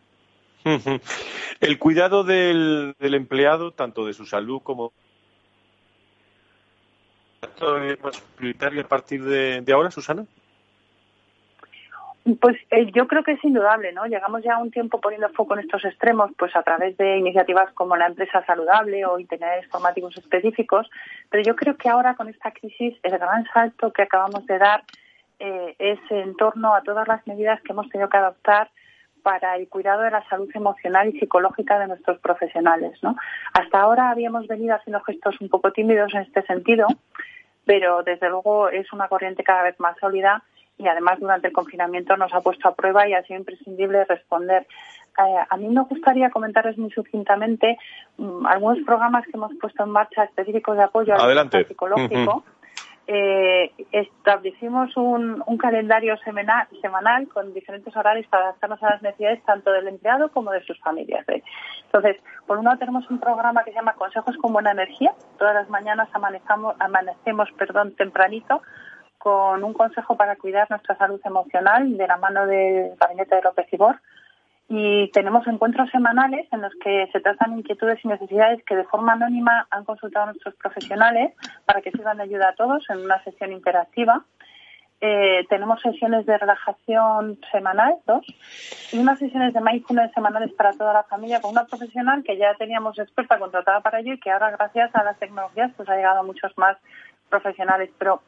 [1.59, 4.91] El cuidado del, empleado, tanto de su salud como
[7.41, 10.25] es más prioritario a partir de, ahora, Susana?
[12.35, 14.05] Pues eh, yo creo que es indudable, ¿no?
[14.05, 17.95] Llegamos ya un tiempo poniendo foco en estos extremos, pues a través de iniciativas como
[17.95, 20.89] la empresa saludable o itineraриos formativos específicos,
[21.29, 24.83] pero yo creo que ahora con esta crisis el gran salto que acabamos de dar
[25.39, 28.71] eh, es en torno a todas las medidas que hemos tenido que adoptar
[29.23, 32.97] para el cuidado de la salud emocional y psicológica de nuestros profesionales.
[33.03, 33.15] ¿no?
[33.53, 36.87] Hasta ahora habíamos venido haciendo gestos un poco tímidos en este sentido,
[37.65, 40.43] pero desde luego es una corriente cada vez más sólida
[40.77, 44.67] y además durante el confinamiento nos ha puesto a prueba y ha sido imprescindible responder.
[45.17, 47.77] Eh, a mí me gustaría comentarles muy sucintamente
[48.17, 52.43] mm, algunos programas que hemos puesto en marcha específicos de apoyo al psicológico
[53.09, 59.71] eh, establecimos un, calendario semanal, semanal con diferentes horarios para adaptarnos a las necesidades tanto
[59.71, 61.27] del empleado como de sus familias.
[61.29, 61.41] ¿eh?
[61.85, 65.13] Entonces, por un lado tenemos un programa que se llama Consejos con Buena Energía.
[65.39, 68.61] Todas las mañanas amanecemos perdón, tempranito
[69.17, 73.67] con un consejo para cuidar nuestra salud emocional de la mano del gabinete de López
[73.71, 73.99] Ibor
[74.69, 79.13] y tenemos encuentros semanales en los que se tratan inquietudes y necesidades que de forma
[79.13, 81.33] anónima han consultado nuestros profesionales
[81.65, 84.25] para que sirvan de ayuda a todos en una sesión interactiva.
[84.99, 88.25] Eh, tenemos sesiones de relajación semanal, dos,
[88.91, 92.53] y unas sesiones de mindfulness semanales para toda la familia con una profesional que ya
[92.55, 96.21] teníamos experta contratada para ello y que ahora gracias a las tecnologías pues ha llegado
[96.21, 96.77] a muchos más
[97.29, 97.89] profesionales.
[97.99, 98.21] Pero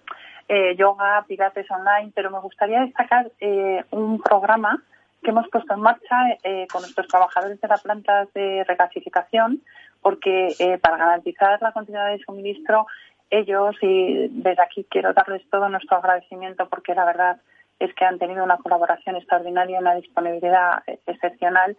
[0.49, 4.83] eh, yoga, pilates online, pero me gustaría destacar eh, un programa
[5.21, 9.61] que hemos puesto en marcha eh, con nuestros trabajadores de las plantas de regasificación,
[10.01, 12.87] porque eh, para garantizar la continuidad de suministro,
[13.29, 17.37] ellos, y desde aquí quiero darles todo nuestro agradecimiento, porque la verdad
[17.77, 21.77] es que han tenido una colaboración extraordinaria, una disponibilidad excepcional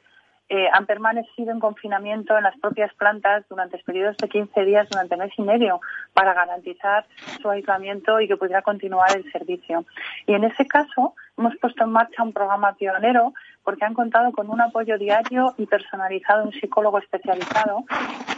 [0.52, 5.16] eh, han permanecido en confinamiento en las propias plantas durante periodos de 15 días, durante
[5.16, 5.80] mes y medio,
[6.12, 7.06] para garantizar
[7.40, 9.84] su aislamiento y que pudiera continuar el servicio.
[10.26, 13.32] Y en ese caso hemos puesto en marcha un programa pionero
[13.62, 17.84] porque han contado con un apoyo diario y personalizado un psicólogo especializado.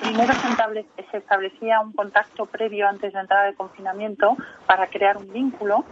[0.02, 0.34] Primero
[1.10, 5.86] se establecía un contacto previo antes de entrar al confinamiento para crear un vínculo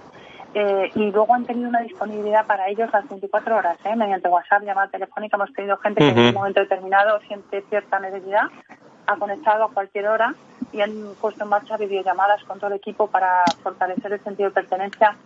[0.54, 3.94] eh, y luego han tenido una disponibilidad para ellos las 24 horas, ¿eh?
[3.94, 5.36] mediante WhatsApp, llamada telefónica.
[5.36, 8.44] Hemos tenido gente que en un momento determinado siente cierta necesidad,
[9.06, 10.34] ha conectado a cualquier hora
[10.72, 14.54] y han puesto en marcha videollamadas con todo el equipo para fortalecer el sentido de
[14.54, 15.16] pertenencia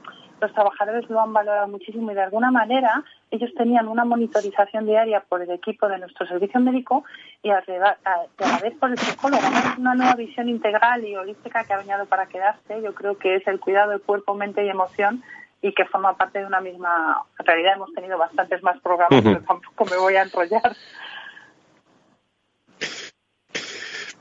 [0.44, 5.20] los trabajadores lo han valorado muchísimo y de alguna manera ellos tenían una monitorización diaria
[5.20, 7.04] por el equipo de nuestro servicio médico
[7.42, 9.42] y a, la vez por el psicólogo.
[9.42, 12.83] Es una nueva visión integral y holística que ha venido para quedarse.
[12.83, 15.22] Yo creo que es el cuidado de cuerpo, mente y emoción
[15.62, 17.76] y que forma parte de una misma realidad.
[17.76, 20.76] Hemos tenido bastantes más programas, pero tampoco me voy a enrollar.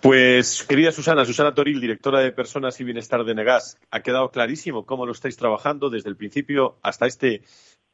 [0.03, 4.85] Pues, querida Susana, Susana Toril, directora de Personas y Bienestar de Negas, ha quedado clarísimo
[4.85, 7.43] cómo lo estáis trabajando desde el principio hasta este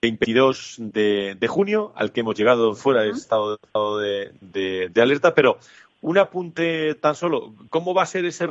[0.02, 3.60] 22 de, junio, al que hemos llegado fuera del estado,
[4.00, 5.36] de, alerta.
[5.36, 5.60] Pero
[6.02, 8.48] un apunte tan solo, ¿cómo va a ser ese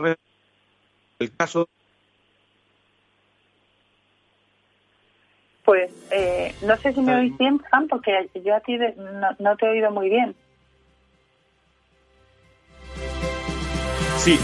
[1.19, 1.69] el caso?
[5.65, 8.79] Pues eh, no sé si me oís bien, Fran, porque yo a ti
[9.41, 10.37] no te he oído muy bien.
[14.19, 14.37] Sí,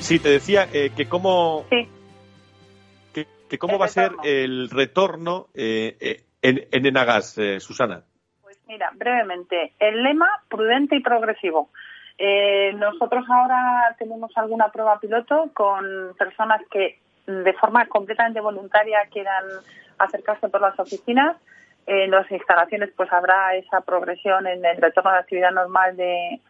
[0.00, 6.24] sí, te decía eh, que cómo, que, cómo va a ser el retorno eh, eh,
[6.42, 8.02] en, en Enagas, Susana.
[8.42, 11.70] Pues mira, brevemente, el lema prudente y progresivo.
[12.74, 19.44] nosotros ahora tenemos alguna prueba piloto con personas que de forma completamente voluntaria quieran
[19.96, 21.36] acercarse por las oficinas.
[21.86, 26.40] En las instalaciones pues habrá esa progresión en el retorno a la actividad normal de,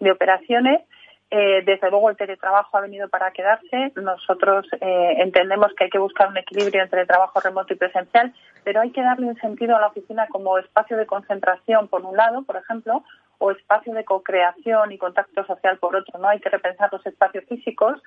[0.00, 0.82] de operaciones
[1.30, 3.92] eh, desde luego el teletrabajo ha venido para quedarse.
[3.94, 8.80] Nosotros eh, entendemos que hay que buscar un equilibrio entre trabajo remoto y presencial, pero
[8.80, 12.42] hay que darle un sentido a la oficina como espacio de concentración por un lado,
[12.42, 13.04] por ejemplo,
[13.38, 16.18] o espacio de co-creación y contacto social por otro.
[16.18, 18.02] No hay que repensar los espacios físicos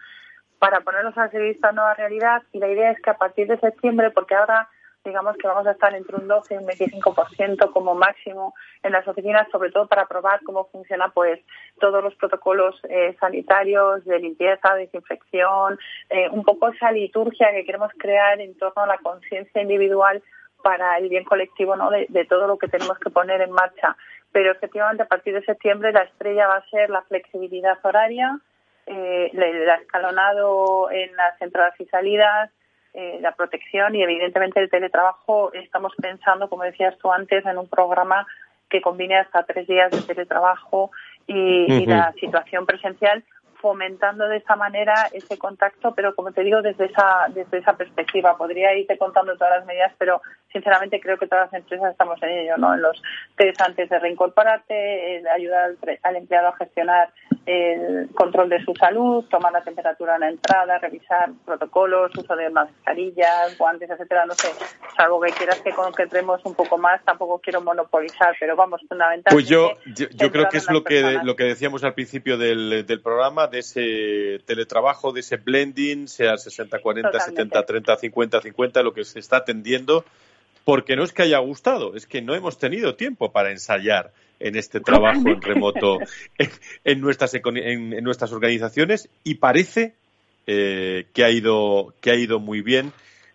[0.59, 3.59] para ponerlos al servicio esta nueva realidad y la idea es que a partir de
[3.59, 4.67] septiembre, porque ahora
[5.03, 9.07] digamos que vamos a estar entre un 12 y un 25% como máximo en las
[9.07, 11.39] oficinas, sobre todo para probar cómo funciona pues
[11.79, 15.77] todos los protocolos eh, sanitarios de limpieza, desinfección,
[16.09, 20.23] eh, un poco esa liturgia que queremos crear en torno a la conciencia individual
[20.63, 21.89] para el bien colectivo ¿no?
[21.89, 23.97] de, todo lo que tenemos que poner en marcha.
[24.31, 28.39] Pero efectivamente a partir de septiembre la estrella va a ser la flexibilidad horaria,
[28.85, 32.49] eh, el escalonado en las entradas y salidas,
[32.93, 37.67] eh, la protección y evidentemente el teletrabajo estamos pensando, como decías tú antes, en un
[37.67, 38.27] programa
[38.69, 40.91] que combine hasta tres días de teletrabajo
[41.27, 43.23] y la situación presencial
[43.63, 48.35] fomentando de esa manera ese contacto, pero como te digo, desde esa, desde esa perspectiva.
[48.37, 50.21] Podría irte contando todas las medidas, pero
[50.53, 52.73] sinceramente creo que todas las empresas estamos en ello, ¿no?
[52.73, 53.01] En los
[53.35, 55.71] test antes de reincorporarte, ayudar
[56.03, 57.11] al, empleado a gestionar
[57.45, 62.49] el control de su salud, tomar la temperatura en la entrada, revisar protocolos, uso de
[62.49, 64.47] mascarillas, guantes, etcétera, no sé,
[64.95, 69.31] salvo que quieras que concretemos un poco más, tampoco quiero monopolizar, pero vamos, fundamentalmente.
[69.31, 69.71] Pues yo,
[70.11, 73.59] yo, creo que es lo que, lo que decíamos al principio del, del programa, de
[73.59, 80.05] ese teletrabajo, de ese blending, sea 60-40, 70-30, 50-50, lo que se está atendiendo
[80.63, 84.55] porque no es que haya gustado, es que no hemos tenido tiempo para ensayar en
[84.55, 85.99] este trabajo en remoto
[86.83, 89.95] en, nuestras, en, nuestras organizaciones y parece
[90.47, 92.91] eh, que, ha ido, que ha ido muy bien,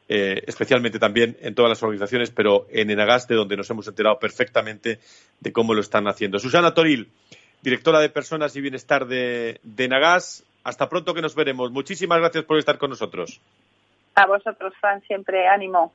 [0.09, 4.99] eh, especialmente también en todas las organizaciones, pero en Enagaste, donde nos hemos enterado perfectamente
[5.41, 6.39] de cómo lo están haciendo.
[6.39, 7.11] Susana Toril,
[7.63, 11.71] directora de Personas y Bienestar de, de Enagas, hasta pronto que nos veremos.
[11.71, 13.41] Muchísimas gracias por estar con nosotros.
[14.15, 15.93] A vosotros, Fran, siempre ánimo.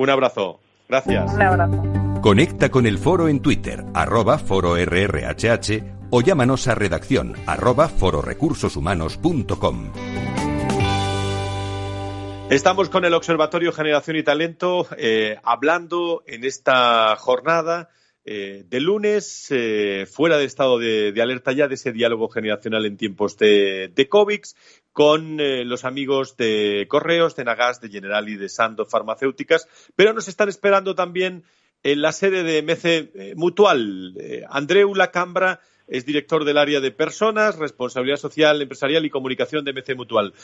[0.00, 0.60] Un abrazo.
[0.88, 1.34] Gracias.
[1.34, 1.82] Un abrazo.
[2.22, 9.92] Conecta con el foro en Twitter, arroba foro RRHH o llámanos a redacción arroba fororecursoshumanos.com.
[12.48, 17.90] Estamos con el Observatorio Generación y Talento eh, hablando en esta jornada
[18.32, 22.96] eh, de lunes, eh, fuera de estado de, alerta ya de ese diálogo generacional en
[22.96, 24.42] tiempos de, COVID,
[24.92, 29.66] con eh, los amigos de Correos, de Nagas, de General y de Sando Farmacéuticas,
[29.96, 31.42] pero nos están esperando también
[31.82, 34.14] en la sede de MC Mutual.
[34.48, 35.58] Andreu Lacambra
[35.88, 40.34] es director del área de personas, responsabilidad social, empresarial y comunicación de MC Mutual.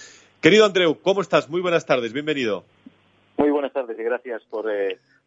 [0.41, 1.49] Querido Andreu, ¿cómo estás?
[1.49, 2.65] Muy buenas tardes, bienvenido.
[3.37, 4.69] Muy buenas tardes y gracias por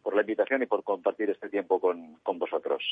[0.02, 2.82] por la invitación y por compartir este tiempo con, vosotros.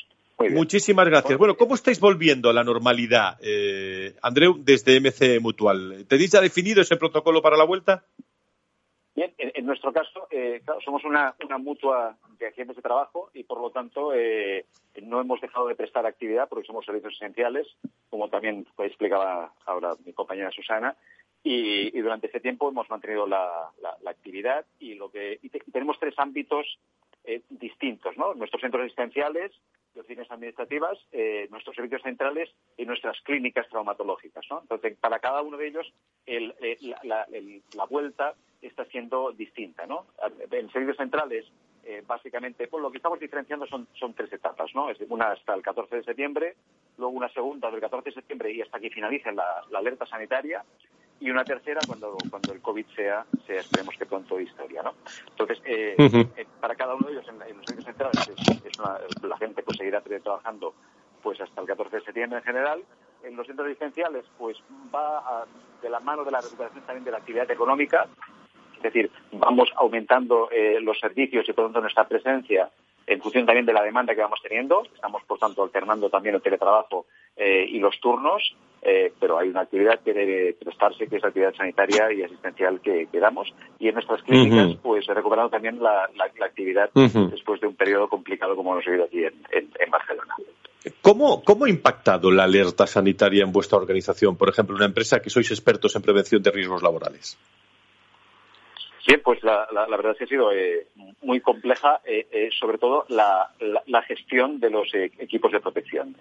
[0.51, 1.39] Muchísimas gracias.
[1.39, 6.05] Bueno, ¿cómo estáis volviendo a la normalidad, eh, Andreu, desde MC Mutual?
[6.09, 8.05] ¿Tenéis ya definido ese protocolo para la vuelta?
[9.15, 13.71] Bien, en, nuestro caso, eh, somos una, mutua de agentes de trabajo y, por lo
[13.71, 14.67] tanto, eh,
[15.03, 17.67] no hemos dejado de prestar actividad porque somos servicios esenciales,
[18.11, 20.95] como también explicaba ahora mi compañera Susana,
[21.43, 23.71] y, durante ese tiempo hemos mantenido la,
[24.07, 25.39] actividad y lo que
[25.73, 26.79] tenemos tres ámbitos
[27.25, 28.35] eh, distintos, ¿no?
[28.35, 29.53] Nuestros centros asistenciales,
[29.95, 34.61] oficinas administrativas, eh, nuestros servicios centrales y nuestras clínicas traumatológicas, ¿no?
[34.63, 35.93] Entonces, para cada uno de ellos,
[36.27, 36.55] eh,
[37.03, 40.07] la, vuelta está siendo distinta, ¿no?
[40.51, 41.45] En servicios centrales,
[42.07, 44.91] básicamente, pues lo que estamos diferenciando son, tres etapas, ¿no?
[44.91, 46.57] Es una hasta el 14 de septiembre,
[46.99, 50.65] luego una segunda del 14 de septiembre y hasta que finalice la alerta sanitaria,
[51.21, 54.95] y una tercera cuando, cuando el COVID sea, sea esperemos que pronto historia, ¿no?
[55.31, 59.63] Entonces, eh, eh, para cada uno de ellos en, los centros centrales es, la gente
[59.63, 60.75] pues seguirá trabajando
[61.23, 62.83] pues hasta el 14 de septiembre en general.
[63.25, 64.57] En los centros licenciales pues
[64.95, 65.45] va
[65.83, 68.07] de la mano de la recuperación también de la actividad económica,
[68.77, 72.71] es decir, vamos aumentando eh, los servicios y por lo tanto nuestra presencia
[73.09, 74.85] en función también de la demanda que vamos teniendo.
[74.95, 77.07] Estamos, por tanto, alternando también el teletrabajo
[77.37, 81.55] y los turnos eh, pero hay una actividad que debe prestarse, que es la actividad
[81.55, 83.53] sanitaria y asistencial que, damos.
[83.79, 86.09] Y en nuestras clínicas, pues recuperando también la,
[86.45, 90.35] actividad después de un periodo complicado como hemos vivido aquí en, Barcelona.
[91.03, 94.37] ¿Cómo, ¿Cómo, ha impactado la alerta sanitaria en vuestra organización?
[94.37, 97.37] Por ejemplo, una empresa que sois expertos en prevención de riesgos laborales.
[99.07, 100.87] Bien, pues la, verdad es que ha sido eh,
[101.23, 103.51] muy compleja, eh, sobre todo la,
[104.07, 106.15] gestión de los equipos de protección.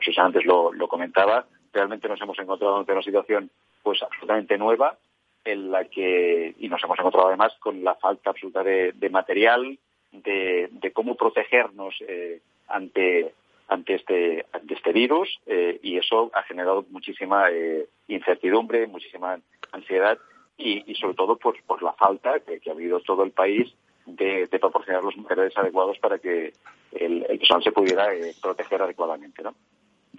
[0.00, 3.50] Susana antes lo, lo comentaba, realmente nos hemos encontrado ante una situación
[3.82, 4.96] pues absolutamente nueva
[5.44, 9.78] en la que y nos hemos encontrado además con la falta absoluta de, material
[10.12, 13.32] de, cómo protegernos eh, ante
[13.68, 19.38] ante este ante este virus eh, y eso ha generado muchísima eh, incertidumbre muchísima
[19.72, 20.18] ansiedad
[20.62, 23.72] y, sobre todo por, por la falta que, ha habido todo el país
[24.04, 26.52] de, proporcionar los materiales adecuados para que
[26.92, 28.08] el, el personal se pudiera
[28.42, 29.54] proteger adecuadamente ¿no?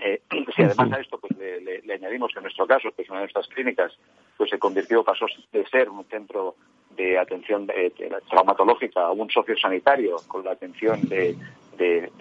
[0.03, 0.19] Eh,
[0.55, 3.25] si además a esto pues, le, añadimos que en nuestro caso, que es una de
[3.25, 3.93] nuestras clínicas,
[4.35, 6.55] pues se convirtió, pasó de ser un centro
[6.95, 7.67] de atención
[8.29, 11.37] traumatológica a un sociosanitario con la atención de,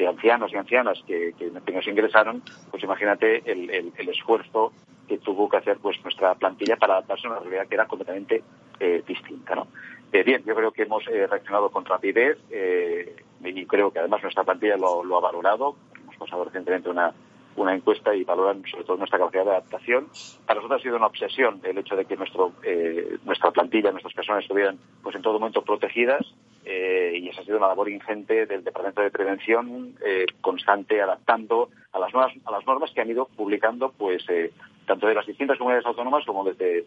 [0.07, 1.35] ancianos y ancianas que,
[1.73, 4.73] nos ingresaron, pues imagínate el, esfuerzo
[5.09, 8.43] que tuvo que hacer pues nuestra plantilla para adaptarse a una realidad que era completamente
[8.79, 9.55] eh, distinta.
[9.55, 9.69] ¿no?
[10.13, 12.39] Eh, bien, yo creo que hemos reaccionado con rapidez
[13.43, 15.77] y creo que además nuestra plantilla lo, lo ha valorado.
[16.03, 17.13] Hemos pasado recientemente una
[17.63, 20.09] una encuesta y valoran sobre todo nuestra capacidad de adaptación.
[20.47, 24.15] Para nosotros ha sido una obsesión el hecho de que nuestro, eh, nuestra plantilla, nuestras
[24.15, 26.27] personas estuvieran pues en todo momento protegidas
[26.65, 31.69] eh, y esa ha sido una labor ingente del Departamento de Prevención eh, constante adaptando
[31.93, 34.25] a las nuevas a las normas que han ido publicando pues
[34.87, 36.83] tanto de las distintas comunidades autónomas como desde,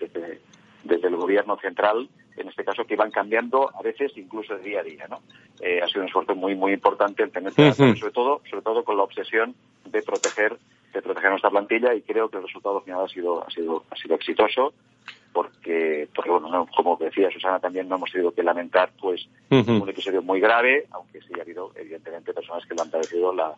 [0.89, 4.83] el gobierno central en este caso que van cambiando a veces incluso de día a
[4.83, 5.21] día no
[5.81, 9.03] ha sido un esfuerzo muy muy importante el tener sobre todo sobre todo con la
[9.03, 9.55] obsesión
[9.85, 10.57] de proteger
[10.93, 13.95] de proteger nuestra plantilla y creo que el resultado final ha sido ha sido ha
[13.95, 14.73] sido exitoso
[15.31, 20.21] porque porque bueno como decía Susana también no hemos tenido que lamentar pues un episodio
[20.21, 23.55] muy grave aunque sí ha habido evidentemente personas que lo han padecido la,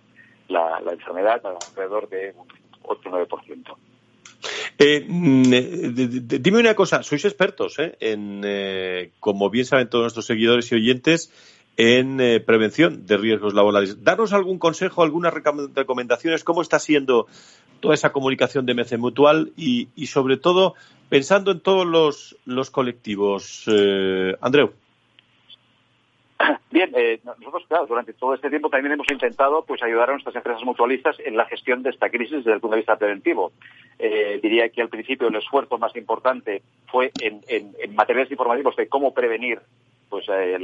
[0.48, 2.48] la, enfermedad alrededor de un
[2.84, 3.76] 8 o 9%.
[4.78, 7.96] Eh, mm, eh dime una cosa, sois expertos ¿eh?
[8.00, 11.32] en, como bien saben todos nuestros seguidores y oyentes,
[11.78, 14.04] en prevención de riesgos laborales.
[14.04, 17.28] Daros algún consejo, algunas recomendaciones, cómo está siendo
[17.82, 20.76] toda esa comunicación de MC Mutual y, sobre todo
[21.10, 23.66] pensando en todos los, los colectivos.
[24.40, 24.72] Andreu.
[26.72, 30.36] Bien, eh, nosotros, claro, durante todo este tiempo también hemos intentado pues ayudar a nuestras
[30.36, 33.52] empresas mutualistas en la gestión de esta crisis desde el punto de vista preventivo.
[33.98, 39.14] diría que al principio el esfuerzo más importante fue en, en materiales informativos de cómo
[39.14, 39.62] prevenir
[40.16, 40.58] pues, eh,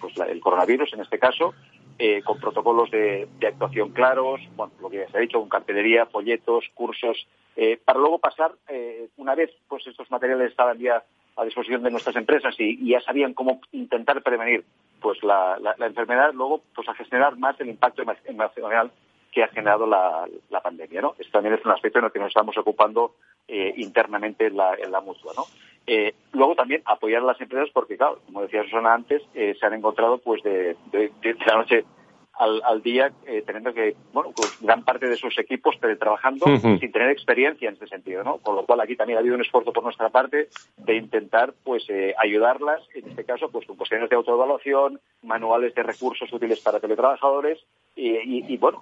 [0.00, 1.54] pues el coronavirus en este caso,
[2.00, 6.06] eh, con protocolos de, actuación claros, bueno, lo que ya se ha dicho, con cartelería,
[6.06, 7.16] folletos, cursos,
[7.54, 8.52] eh, para luego pasar,
[9.16, 11.04] una vez pues estos materiales estaban ya
[11.38, 14.64] a disposición de nuestras empresas y, ya sabían cómo intentar prevenir
[15.00, 18.90] pues la, enfermedad, luego pues a gestionar más el impacto emocional
[19.30, 20.26] que ha generado la,
[20.62, 21.14] pandemia, ¿no?
[21.30, 23.14] También es un aspecto en el que nos estamos ocupando
[23.46, 25.44] internamente en la, en la mutua, ¿no?
[25.90, 29.64] Eh, luego también apoyar a las empresas porque, claro, como decía Susana antes, eh, se
[29.64, 30.76] han encontrado pues de,
[31.46, 31.86] la noche
[32.38, 37.10] al, día eh, teniendo que, bueno, pues gran parte de sus equipos trabajando sin tener
[37.10, 38.38] experiencia en este sentido, ¿no?
[38.38, 41.86] Con lo cual aquí también ha habido un esfuerzo por nuestra parte de intentar pues
[42.22, 47.58] ayudarlas, en este caso pues con cuestiones de autoevaluación, manuales de recursos útiles para teletrabajadores
[48.00, 48.80] y, bueno,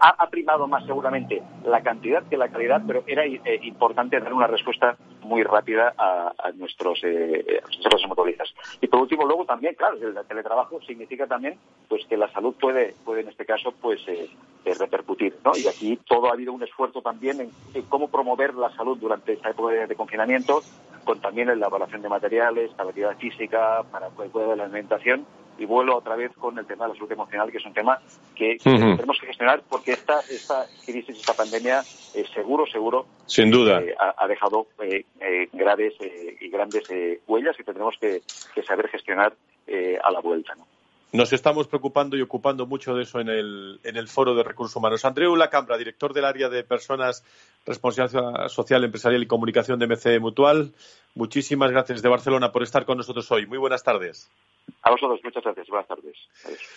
[0.00, 4.96] ha, primado más seguramente la cantidad que la calidad, pero era importante dar una respuesta
[5.22, 7.60] muy rápida a, nuestros, eh,
[8.08, 8.54] motoristas.
[8.80, 11.58] Y por último, luego también, claro, el teletrabajo significa también
[11.88, 14.28] pues que la salud puede, puede en este caso, pues eh,
[14.64, 15.52] eh, repercutir, ¿no?
[15.56, 19.50] Y aquí todo ha habido un esfuerzo también en, cómo promover la salud durante esta
[19.50, 20.62] época de, confinamiento,
[21.04, 25.26] con también la elaboración de materiales, la actividad física, para el cuidado de la alimentación
[25.58, 28.00] y vuelvo otra vez con el tema de la salud emocional, que es un tema
[28.34, 31.80] que, tenemos que gestionar porque esta, esta crisis, esta pandemia,
[32.14, 35.04] eh, seguro, seguro, sin duda, eh, ha, dejado eh,
[35.52, 35.94] graves
[36.40, 36.84] y grandes
[37.26, 38.22] huellas que tendremos que,
[38.62, 39.34] saber gestionar
[40.02, 40.54] a la vuelta.
[40.54, 40.73] ¿no?
[41.14, 44.74] Nos estamos preocupando y ocupando mucho de eso en el, en el Foro de Recursos
[44.74, 45.04] Humanos.
[45.04, 47.22] Andreu Lacambra, director del área de Personas,
[47.64, 50.72] Responsabilidad Social, Empresarial y Comunicación de MC Mutual.
[51.14, 53.46] Muchísimas gracias de Barcelona por estar con nosotros hoy.
[53.46, 54.28] Muy buenas tardes.
[54.82, 55.68] A vosotros, muchas gracias.
[55.68, 56.16] Buenas tardes.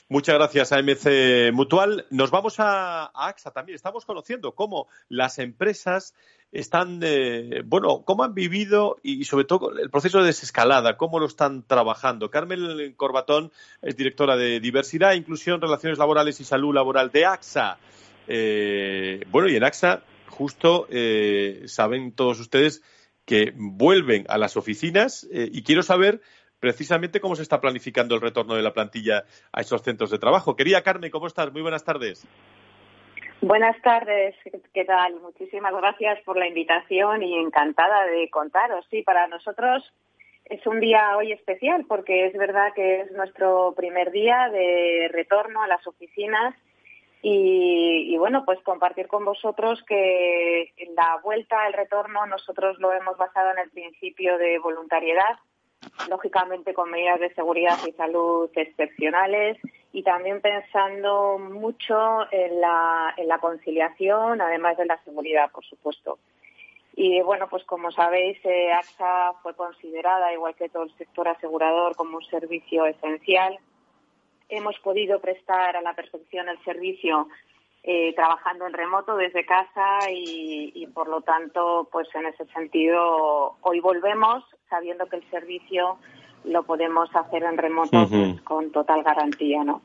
[0.08, 2.06] Muchas gracias a MC Mutual.
[2.12, 3.76] Nos vamos a, AXA también.
[3.76, 6.14] Estamos conociendo cómo las empresas
[6.52, 11.26] están, eh, bueno, cómo han vivido y sobre todo el proceso de desescalada, cómo lo
[11.26, 12.30] están trabajando.
[12.30, 17.78] Carmen Corbatón es directora de Diversidad, Inclusión, Relaciones Laborales y Salud Laboral de AXA.
[18.28, 22.82] Eh, bueno, y en AXA, justo eh, saben todos ustedes
[23.26, 26.22] que vuelven a las oficinas y quiero saber
[26.62, 30.56] precisamente cómo se está planificando el retorno de la plantilla a esos centros de trabajo.
[30.56, 31.52] Quería Carmen, ¿cómo estás?
[31.52, 32.26] Muy buenas tardes.
[33.42, 34.36] Buenas tardes,
[34.74, 35.20] ¿qué tal?
[35.22, 38.84] Muchísimas gracias por la invitación y encantada de contaros.
[38.90, 39.84] Sí, para nosotros
[40.46, 45.62] es un día hoy especial porque es verdad que es nuestro primer día de retorno
[45.62, 46.56] a las oficinas
[47.22, 53.52] y, bueno, pues compartir con vosotros que la vuelta, el retorno, nosotros lo hemos basado
[53.52, 55.38] en el principio de voluntariedad
[56.10, 59.58] lógicamente con medidas de seguridad y salud excepcionales
[59.94, 66.20] y también pensando mucho en la, en la conciliación, además de la seguridad, por supuesto.
[66.96, 71.96] Y bueno, pues como sabéis, eh, AXA fue considerada, igual que todo el sector asegurador,
[71.96, 73.60] como un servicio esencial.
[74.50, 77.28] Hemos podido prestar a la perfección el servicio
[77.84, 83.80] eh, trabajando en remoto desde casa y, por lo tanto, pues en ese sentido, hoy
[83.80, 86.00] volvemos sabiendo que el servicio
[86.44, 89.82] lo podemos hacer en remoto pues, con total garantía, ¿no?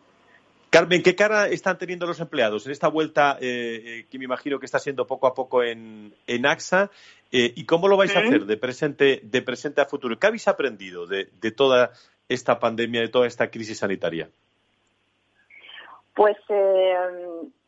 [0.70, 4.59] Carmen, ¿qué cara están teniendo los empleados en esta vuelta eh, eh, que me imagino
[4.59, 6.90] que está siendo poco a poco en, en AXA?
[7.30, 10.18] ¿Y cómo lo vais a hacer de presente, de presente a futuro?
[10.18, 11.92] ¿Qué habéis aprendido de, de toda
[12.28, 14.28] esta pandemia, de toda esta crisis sanitaria?
[16.14, 16.94] Pues eh,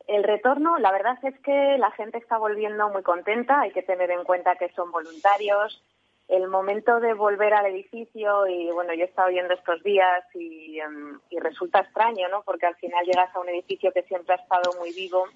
[0.06, 4.10] El retorno, la verdad es que la gente está volviendo muy contenta, hay que tener
[4.10, 5.82] en cuenta que son voluntarios.
[6.28, 10.80] El momento de volver al edificio, y bueno, yo he estado viendo estos días y,
[10.80, 12.42] em, y resulta extraño, ¿no?
[12.42, 15.26] Porque al final llegas a un edificio que siempre ha estado muy vivo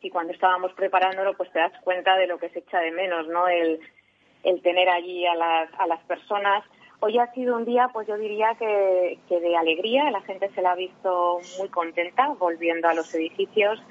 [0.00, 3.26] y cuando estábamos preparándolo, pues te das cuenta de lo que se echa de menos,
[3.26, 3.48] ¿no?
[3.48, 3.80] El,
[4.44, 6.62] el tener allí a las, a las personas.
[7.00, 10.62] Hoy ha sido un día, pues yo diría que, que de alegría, la gente se
[10.62, 13.82] la ha visto muy contenta volviendo a los edificios.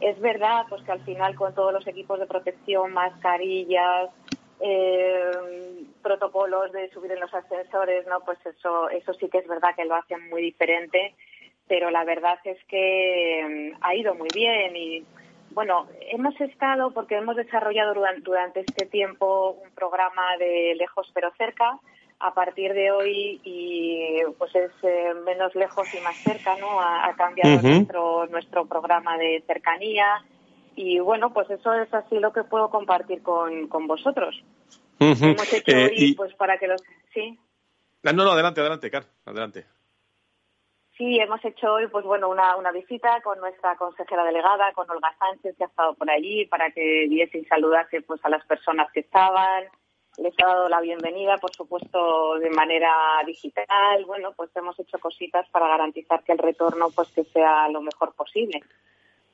[0.00, 4.10] Es verdad, pues que al final con todos los equipos de protección, mascarillas,
[4.60, 5.30] eh,
[6.02, 9.84] protocolos de subir en los ascensores, no, pues eso, eso sí que es verdad que
[9.84, 11.14] lo hacen muy diferente,
[11.66, 15.04] pero la verdad es que mm, ha ido muy bien y
[15.50, 21.78] bueno, hemos estado porque hemos desarrollado durante este tiempo un programa de lejos pero cerca.
[22.20, 26.80] A partir de hoy y pues es eh, menos lejos y más cerca, ¿no?
[26.80, 30.24] Ha, cambiado nuestro nuestro programa de cercanía
[30.78, 34.40] y bueno, pues eso es así lo que puedo compartir con, con vosotros.
[35.00, 36.80] Hemos hecho eh, hoy, pues para que los
[37.12, 37.36] sí.
[38.04, 39.66] Ah, no, no, adelante, adelante, Car, adelante.
[40.96, 45.12] Sí, hemos hecho hoy, pues bueno, una, una visita con nuestra consejera delegada, con Olga
[45.18, 48.88] Sánchez, que ha estado por allí para que viese y saludase pues a las personas
[48.92, 49.64] que estaban.
[50.16, 52.92] Les ha dado la bienvenida, por supuesto, de manera
[53.26, 54.04] digital.
[54.06, 58.14] Bueno, pues hemos hecho cositas para garantizar que el retorno pues que sea lo mejor
[58.14, 58.60] posible.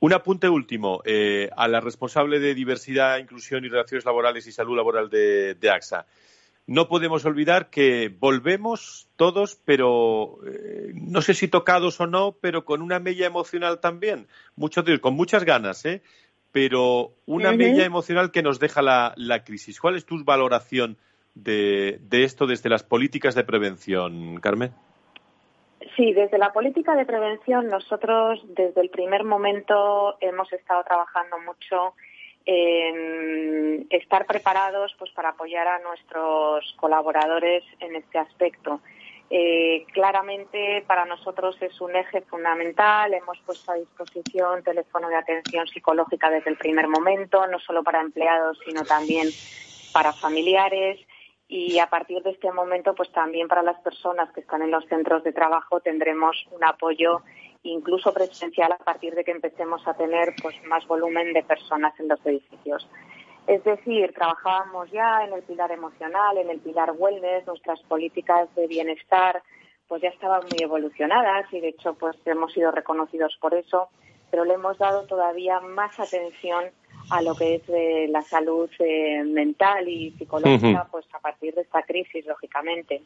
[0.05, 4.77] Un apunte último eh, a la responsable de diversidad, inclusión y relaciones laborales y salud
[4.77, 6.05] laboral de, de AXA
[6.67, 12.65] no podemos olvidar que volvemos todos, pero eh, no sé si tocados o no, pero
[12.65, 14.27] con una mella emocional también.
[14.55, 16.01] Muchos de ellos, con muchas ganas, ¿eh?
[16.51, 19.79] Pero una mella emocional que nos deja la, la, crisis.
[19.79, 20.97] ¿Cuál es tu valoración
[21.33, 24.71] de, de esto desde las políticas de prevención, Carmen?
[25.95, 31.93] Sí, desde la política de prevención nosotros desde el primer momento hemos estado trabajando mucho
[32.45, 38.81] estar preparados pues para apoyar a nuestros colaboradores en este aspecto.
[39.31, 43.13] Eh, claramente para nosotros es un eje fundamental.
[43.13, 48.01] Hemos puesto a disposición teléfono de atención psicológica desde el primer momento, no solo para
[48.01, 49.27] empleados, sino también
[49.91, 50.99] para familiares.
[51.47, 54.85] Y a partir de este momento, pues también para las personas que están en los
[54.85, 57.21] centros de trabajo tendremos un apoyo
[57.63, 62.07] incluso presencial a partir de que empecemos a tener pues más volumen de personas en
[62.07, 62.87] los edificios.
[63.47, 68.67] Es decir, trabajábamos ya en el pilar emocional, en el pilar wellness, nuestras políticas de
[68.67, 69.43] bienestar
[69.87, 73.89] pues ya estaban muy evolucionadas y de hecho pues hemos sido reconocidos por eso,
[74.31, 76.71] pero le hemos dado todavía más atención
[77.09, 81.61] a lo que es eh, la salud eh, mental y psicológica pues a partir de
[81.61, 83.01] esta crisis lógicamente.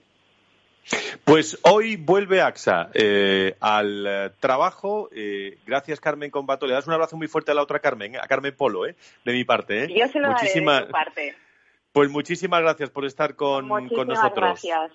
[1.24, 5.10] Pues hoy vuelve AXA eh, al eh, trabajo.
[5.12, 6.66] Eh, gracias, Carmen Combato.
[6.66, 8.96] Le das un abrazo muy fuerte a la otra Carmen, a Carmen Polo, ¿eh?
[9.26, 9.88] de mi parte.
[9.94, 10.82] Yo se lo Muchísima...
[10.82, 11.36] de parte.
[11.92, 14.62] Pues muchísimas gracias por estar con, con nosotros.
[14.64, 14.92] Gracias.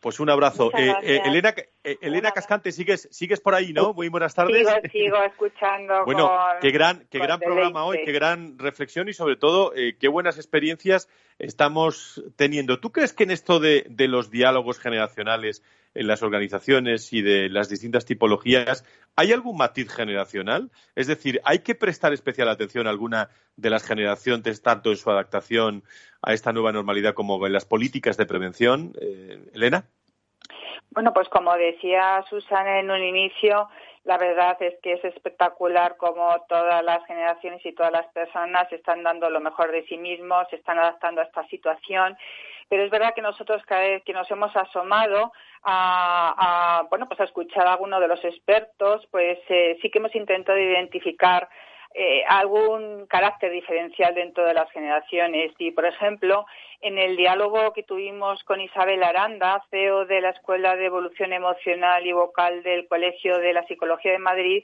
[0.00, 0.70] Pues un abrazo.
[0.76, 3.92] Eh, eh, Elena, eh, Elena Cascante, sigues, sigues por ahí, ¿no?
[3.94, 4.58] Muy buenas tardes.
[4.58, 6.04] Sigo, sigo escuchando.
[6.06, 6.30] bueno,
[6.60, 11.08] qué gran, qué gran programa hoy, qué gran reflexión y sobre todo qué buenas experiencias
[11.38, 12.80] estamos teniendo.
[12.80, 15.62] ¿Tú crees que en esto de, los diálogos generacionales
[15.94, 18.84] en las organizaciones y de las distintas tipologías,
[19.16, 20.70] ¿hay algún matiz generacional?
[20.94, 25.10] Es decir, ¿hay que prestar especial atención a alguna de las generaciones, tanto en su
[25.10, 25.82] adaptación
[26.22, 28.92] a esta nueva normalidad como en las políticas de prevención?
[29.00, 29.84] Eh, Elena.
[30.90, 33.68] Bueno, pues como decía Susana en un inicio,
[34.08, 39.02] la verdad es que es espectacular cómo todas las generaciones y todas las personas están
[39.02, 42.16] dando lo mejor de sí mismos, se están adaptando a esta situación.
[42.70, 45.30] Pero es verdad que nosotros cada vez que nos hemos asomado
[45.62, 50.14] a, bueno pues a escuchar a alguno de los expertos pues eh, sí que hemos
[50.14, 51.46] intentado identificar
[51.94, 55.52] eh, algún carácter diferencial dentro de las generaciones.
[55.58, 56.46] Y, por ejemplo,
[56.80, 62.06] en el diálogo que tuvimos con Isabel Aranda, CEO de la Escuela de Evolución Emocional
[62.06, 64.62] y Vocal del Colegio de la Psicología de Madrid,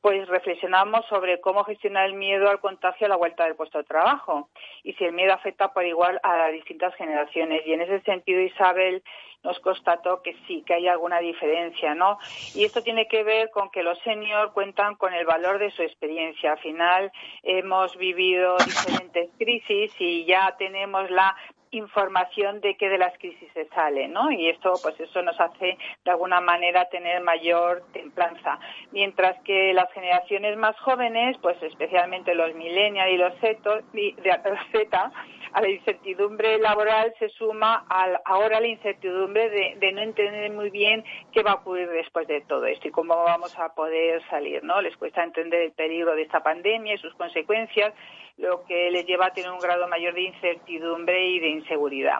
[0.00, 3.84] pues reflexionamos sobre cómo gestionar el miedo al contagio a la vuelta del puesto de
[3.84, 4.48] trabajo
[4.84, 7.66] y si el miedo afecta por igual a las distintas generaciones.
[7.66, 9.02] Y en ese sentido, Isabel
[9.46, 12.18] nos constató que sí, que hay alguna diferencia, ¿no?
[12.54, 15.82] Y esto tiene que ver con que los seniors cuentan con el valor de su
[15.82, 16.52] experiencia.
[16.52, 17.12] Al final
[17.44, 21.36] hemos vivido diferentes crisis y ya tenemos la
[21.70, 24.30] información de que de las crisis se sale, ¿no?
[24.30, 28.58] Y esto, pues eso nos hace de alguna manera tener mayor templanza.
[28.92, 35.12] Mientras que las generaciones más jóvenes, pues especialmente los millennials y los Z,
[35.52, 37.86] a la incertidumbre laboral se suma
[38.24, 42.66] ahora la incertidumbre de, no entender muy bien qué va a ocurrir después de todo
[42.66, 44.80] esto y cómo vamos a poder salir, ¿no?
[44.80, 47.94] Les cuesta entender el peligro de esta pandemia y sus consecuencias,
[48.36, 52.18] lo que les lleva a tener un grado mayor de incertidumbre y de inseguridad.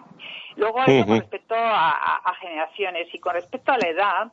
[0.57, 4.33] Luego, con respecto a generaciones y con respecto a la edad,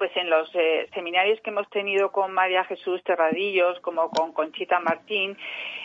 [0.00, 4.80] pues en los eh, seminarios que hemos tenido con María Jesús Terradillos, como con Conchita
[4.80, 5.36] Martín,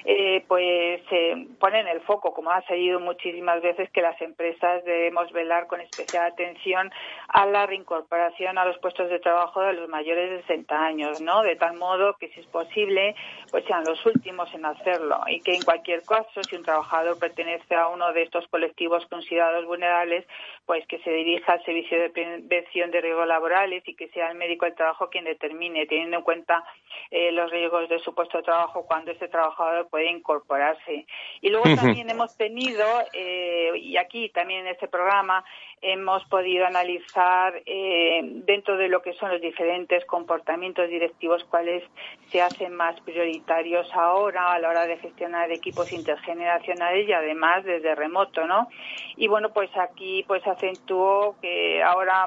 [0.06, 5.30] eh, pues eh, ponen el foco, como ha salido muchísimas veces, que las empresas debemos
[5.34, 6.90] velar con especial atención
[7.28, 11.42] a la reincorporación a los puestos de trabajo de los mayores de 60 años, ¿no?
[11.42, 13.16] De tal modo que, si es posible,
[13.52, 17.76] pues sean los últimos en hacerlo y que, en cualquier caso, si un trabajador pertenece
[17.76, 20.26] a uno de estos colectivos considerados vulnerables,
[20.66, 24.38] pues que se dirija al servicio de prevención de riesgos laborales y que sea el
[24.38, 26.64] médico del trabajo quien determine, teniendo en cuenta
[27.12, 31.06] eh, los riesgos de su puesto de trabajo cuando ese trabajador puede incorporarse.
[31.42, 35.44] Y luego también hemos tenido, eh, y aquí también en este programa,
[35.82, 41.84] hemos podido analizar eh, dentro de lo que son los diferentes comportamientos directivos cuáles
[42.32, 47.94] se hacen más prioritarios ahora a la hora de gestionar equipos intergeneracionales y además desde
[47.96, 48.68] remoto, ¿no?
[49.16, 52.26] Y bueno, pues aquí pues acentuó que ahora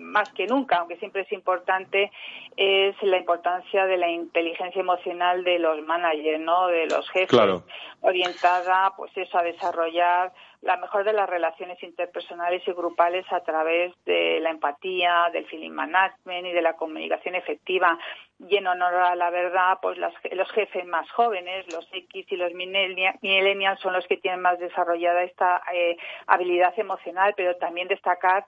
[0.00, 2.10] más que nunca, aunque siempre es importante,
[2.58, 6.66] es la importancia de la inteligencia emocional de los managers, ¿no?
[6.66, 7.38] De los jefes,
[8.00, 10.32] orientada pues eso a desarrollar
[10.62, 15.70] la mejor de las relaciones interpersonales y grupales a través de la empatía, del feeling
[15.70, 17.96] management y de la comunicación efectiva.
[18.40, 22.52] Y en honor a la verdad, pues los jefes más jóvenes, los X y los
[22.54, 25.96] millennials, son los que tienen más desarrollada esta eh,
[26.26, 28.44] habilidad emocional, pero también destacar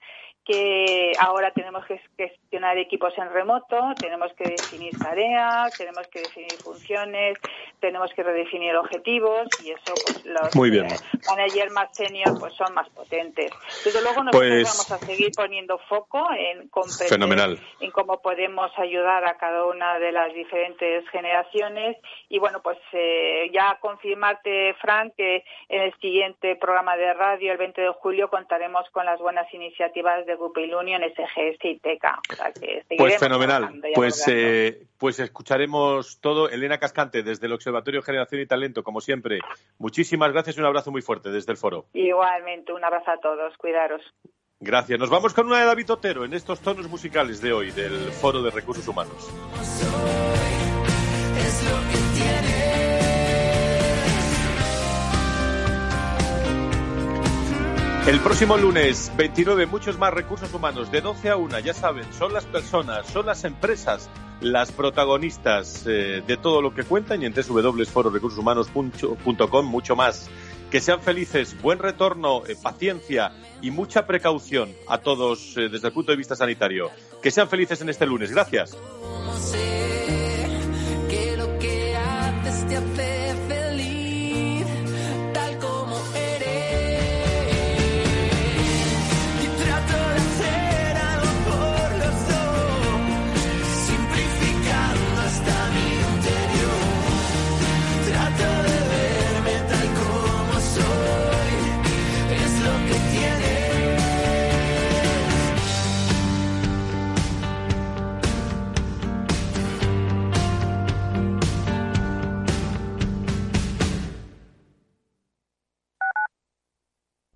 [0.50, 6.52] que ahora tenemos que gestionar equipos en remoto, tenemos que definir tareas, tenemos que definir
[6.54, 7.38] funciones,
[7.78, 10.86] tenemos que redefinir objetivos y eso pues los Muy bien.
[10.86, 10.96] Eh,
[11.28, 13.52] managers más senior pues son más potentes.
[13.84, 19.26] Desde luego nosotros pues vamos a seguir poniendo foco en comprender en cómo podemos ayudar
[19.26, 21.96] a cada una de las diferentes generaciones
[22.28, 27.58] y bueno pues eh, ya confirmarte Frank que en el siguiente programa de radio el
[27.58, 32.18] 20 de julio contaremos con las buenas iniciativas de Grupo Ilunion, SGS y TECA.
[32.96, 33.80] pues fenomenal.
[33.94, 36.48] Pues, eh, pues escucharemos todo.
[36.48, 39.38] Elena Cascante, desde el Observatorio Generación y Talento, como siempre.
[39.78, 41.84] Muchísimas gracias y un abrazo muy fuerte desde el foro.
[41.92, 43.54] Igualmente, un abrazo a todos.
[43.58, 44.02] Cuidaros.
[44.60, 44.98] Gracias.
[44.98, 48.42] Nos vamos con una de David Otero en estos tonos musicales de hoy del Foro
[48.42, 49.30] de Recursos Humanos.
[58.06, 62.32] El próximo lunes 29, muchos más recursos humanos, de 12 a 1, ya saben, son
[62.32, 64.08] las personas, son las empresas
[64.40, 70.30] las protagonistas eh, de todo lo que cuentan y en www.fororecursoshumanos.com mucho más.
[70.70, 75.92] Que sean felices, buen retorno, eh, paciencia y mucha precaución a todos eh, desde el
[75.92, 76.90] punto de vista sanitario.
[77.22, 78.30] Que sean felices en este lunes.
[78.30, 78.76] Gracias.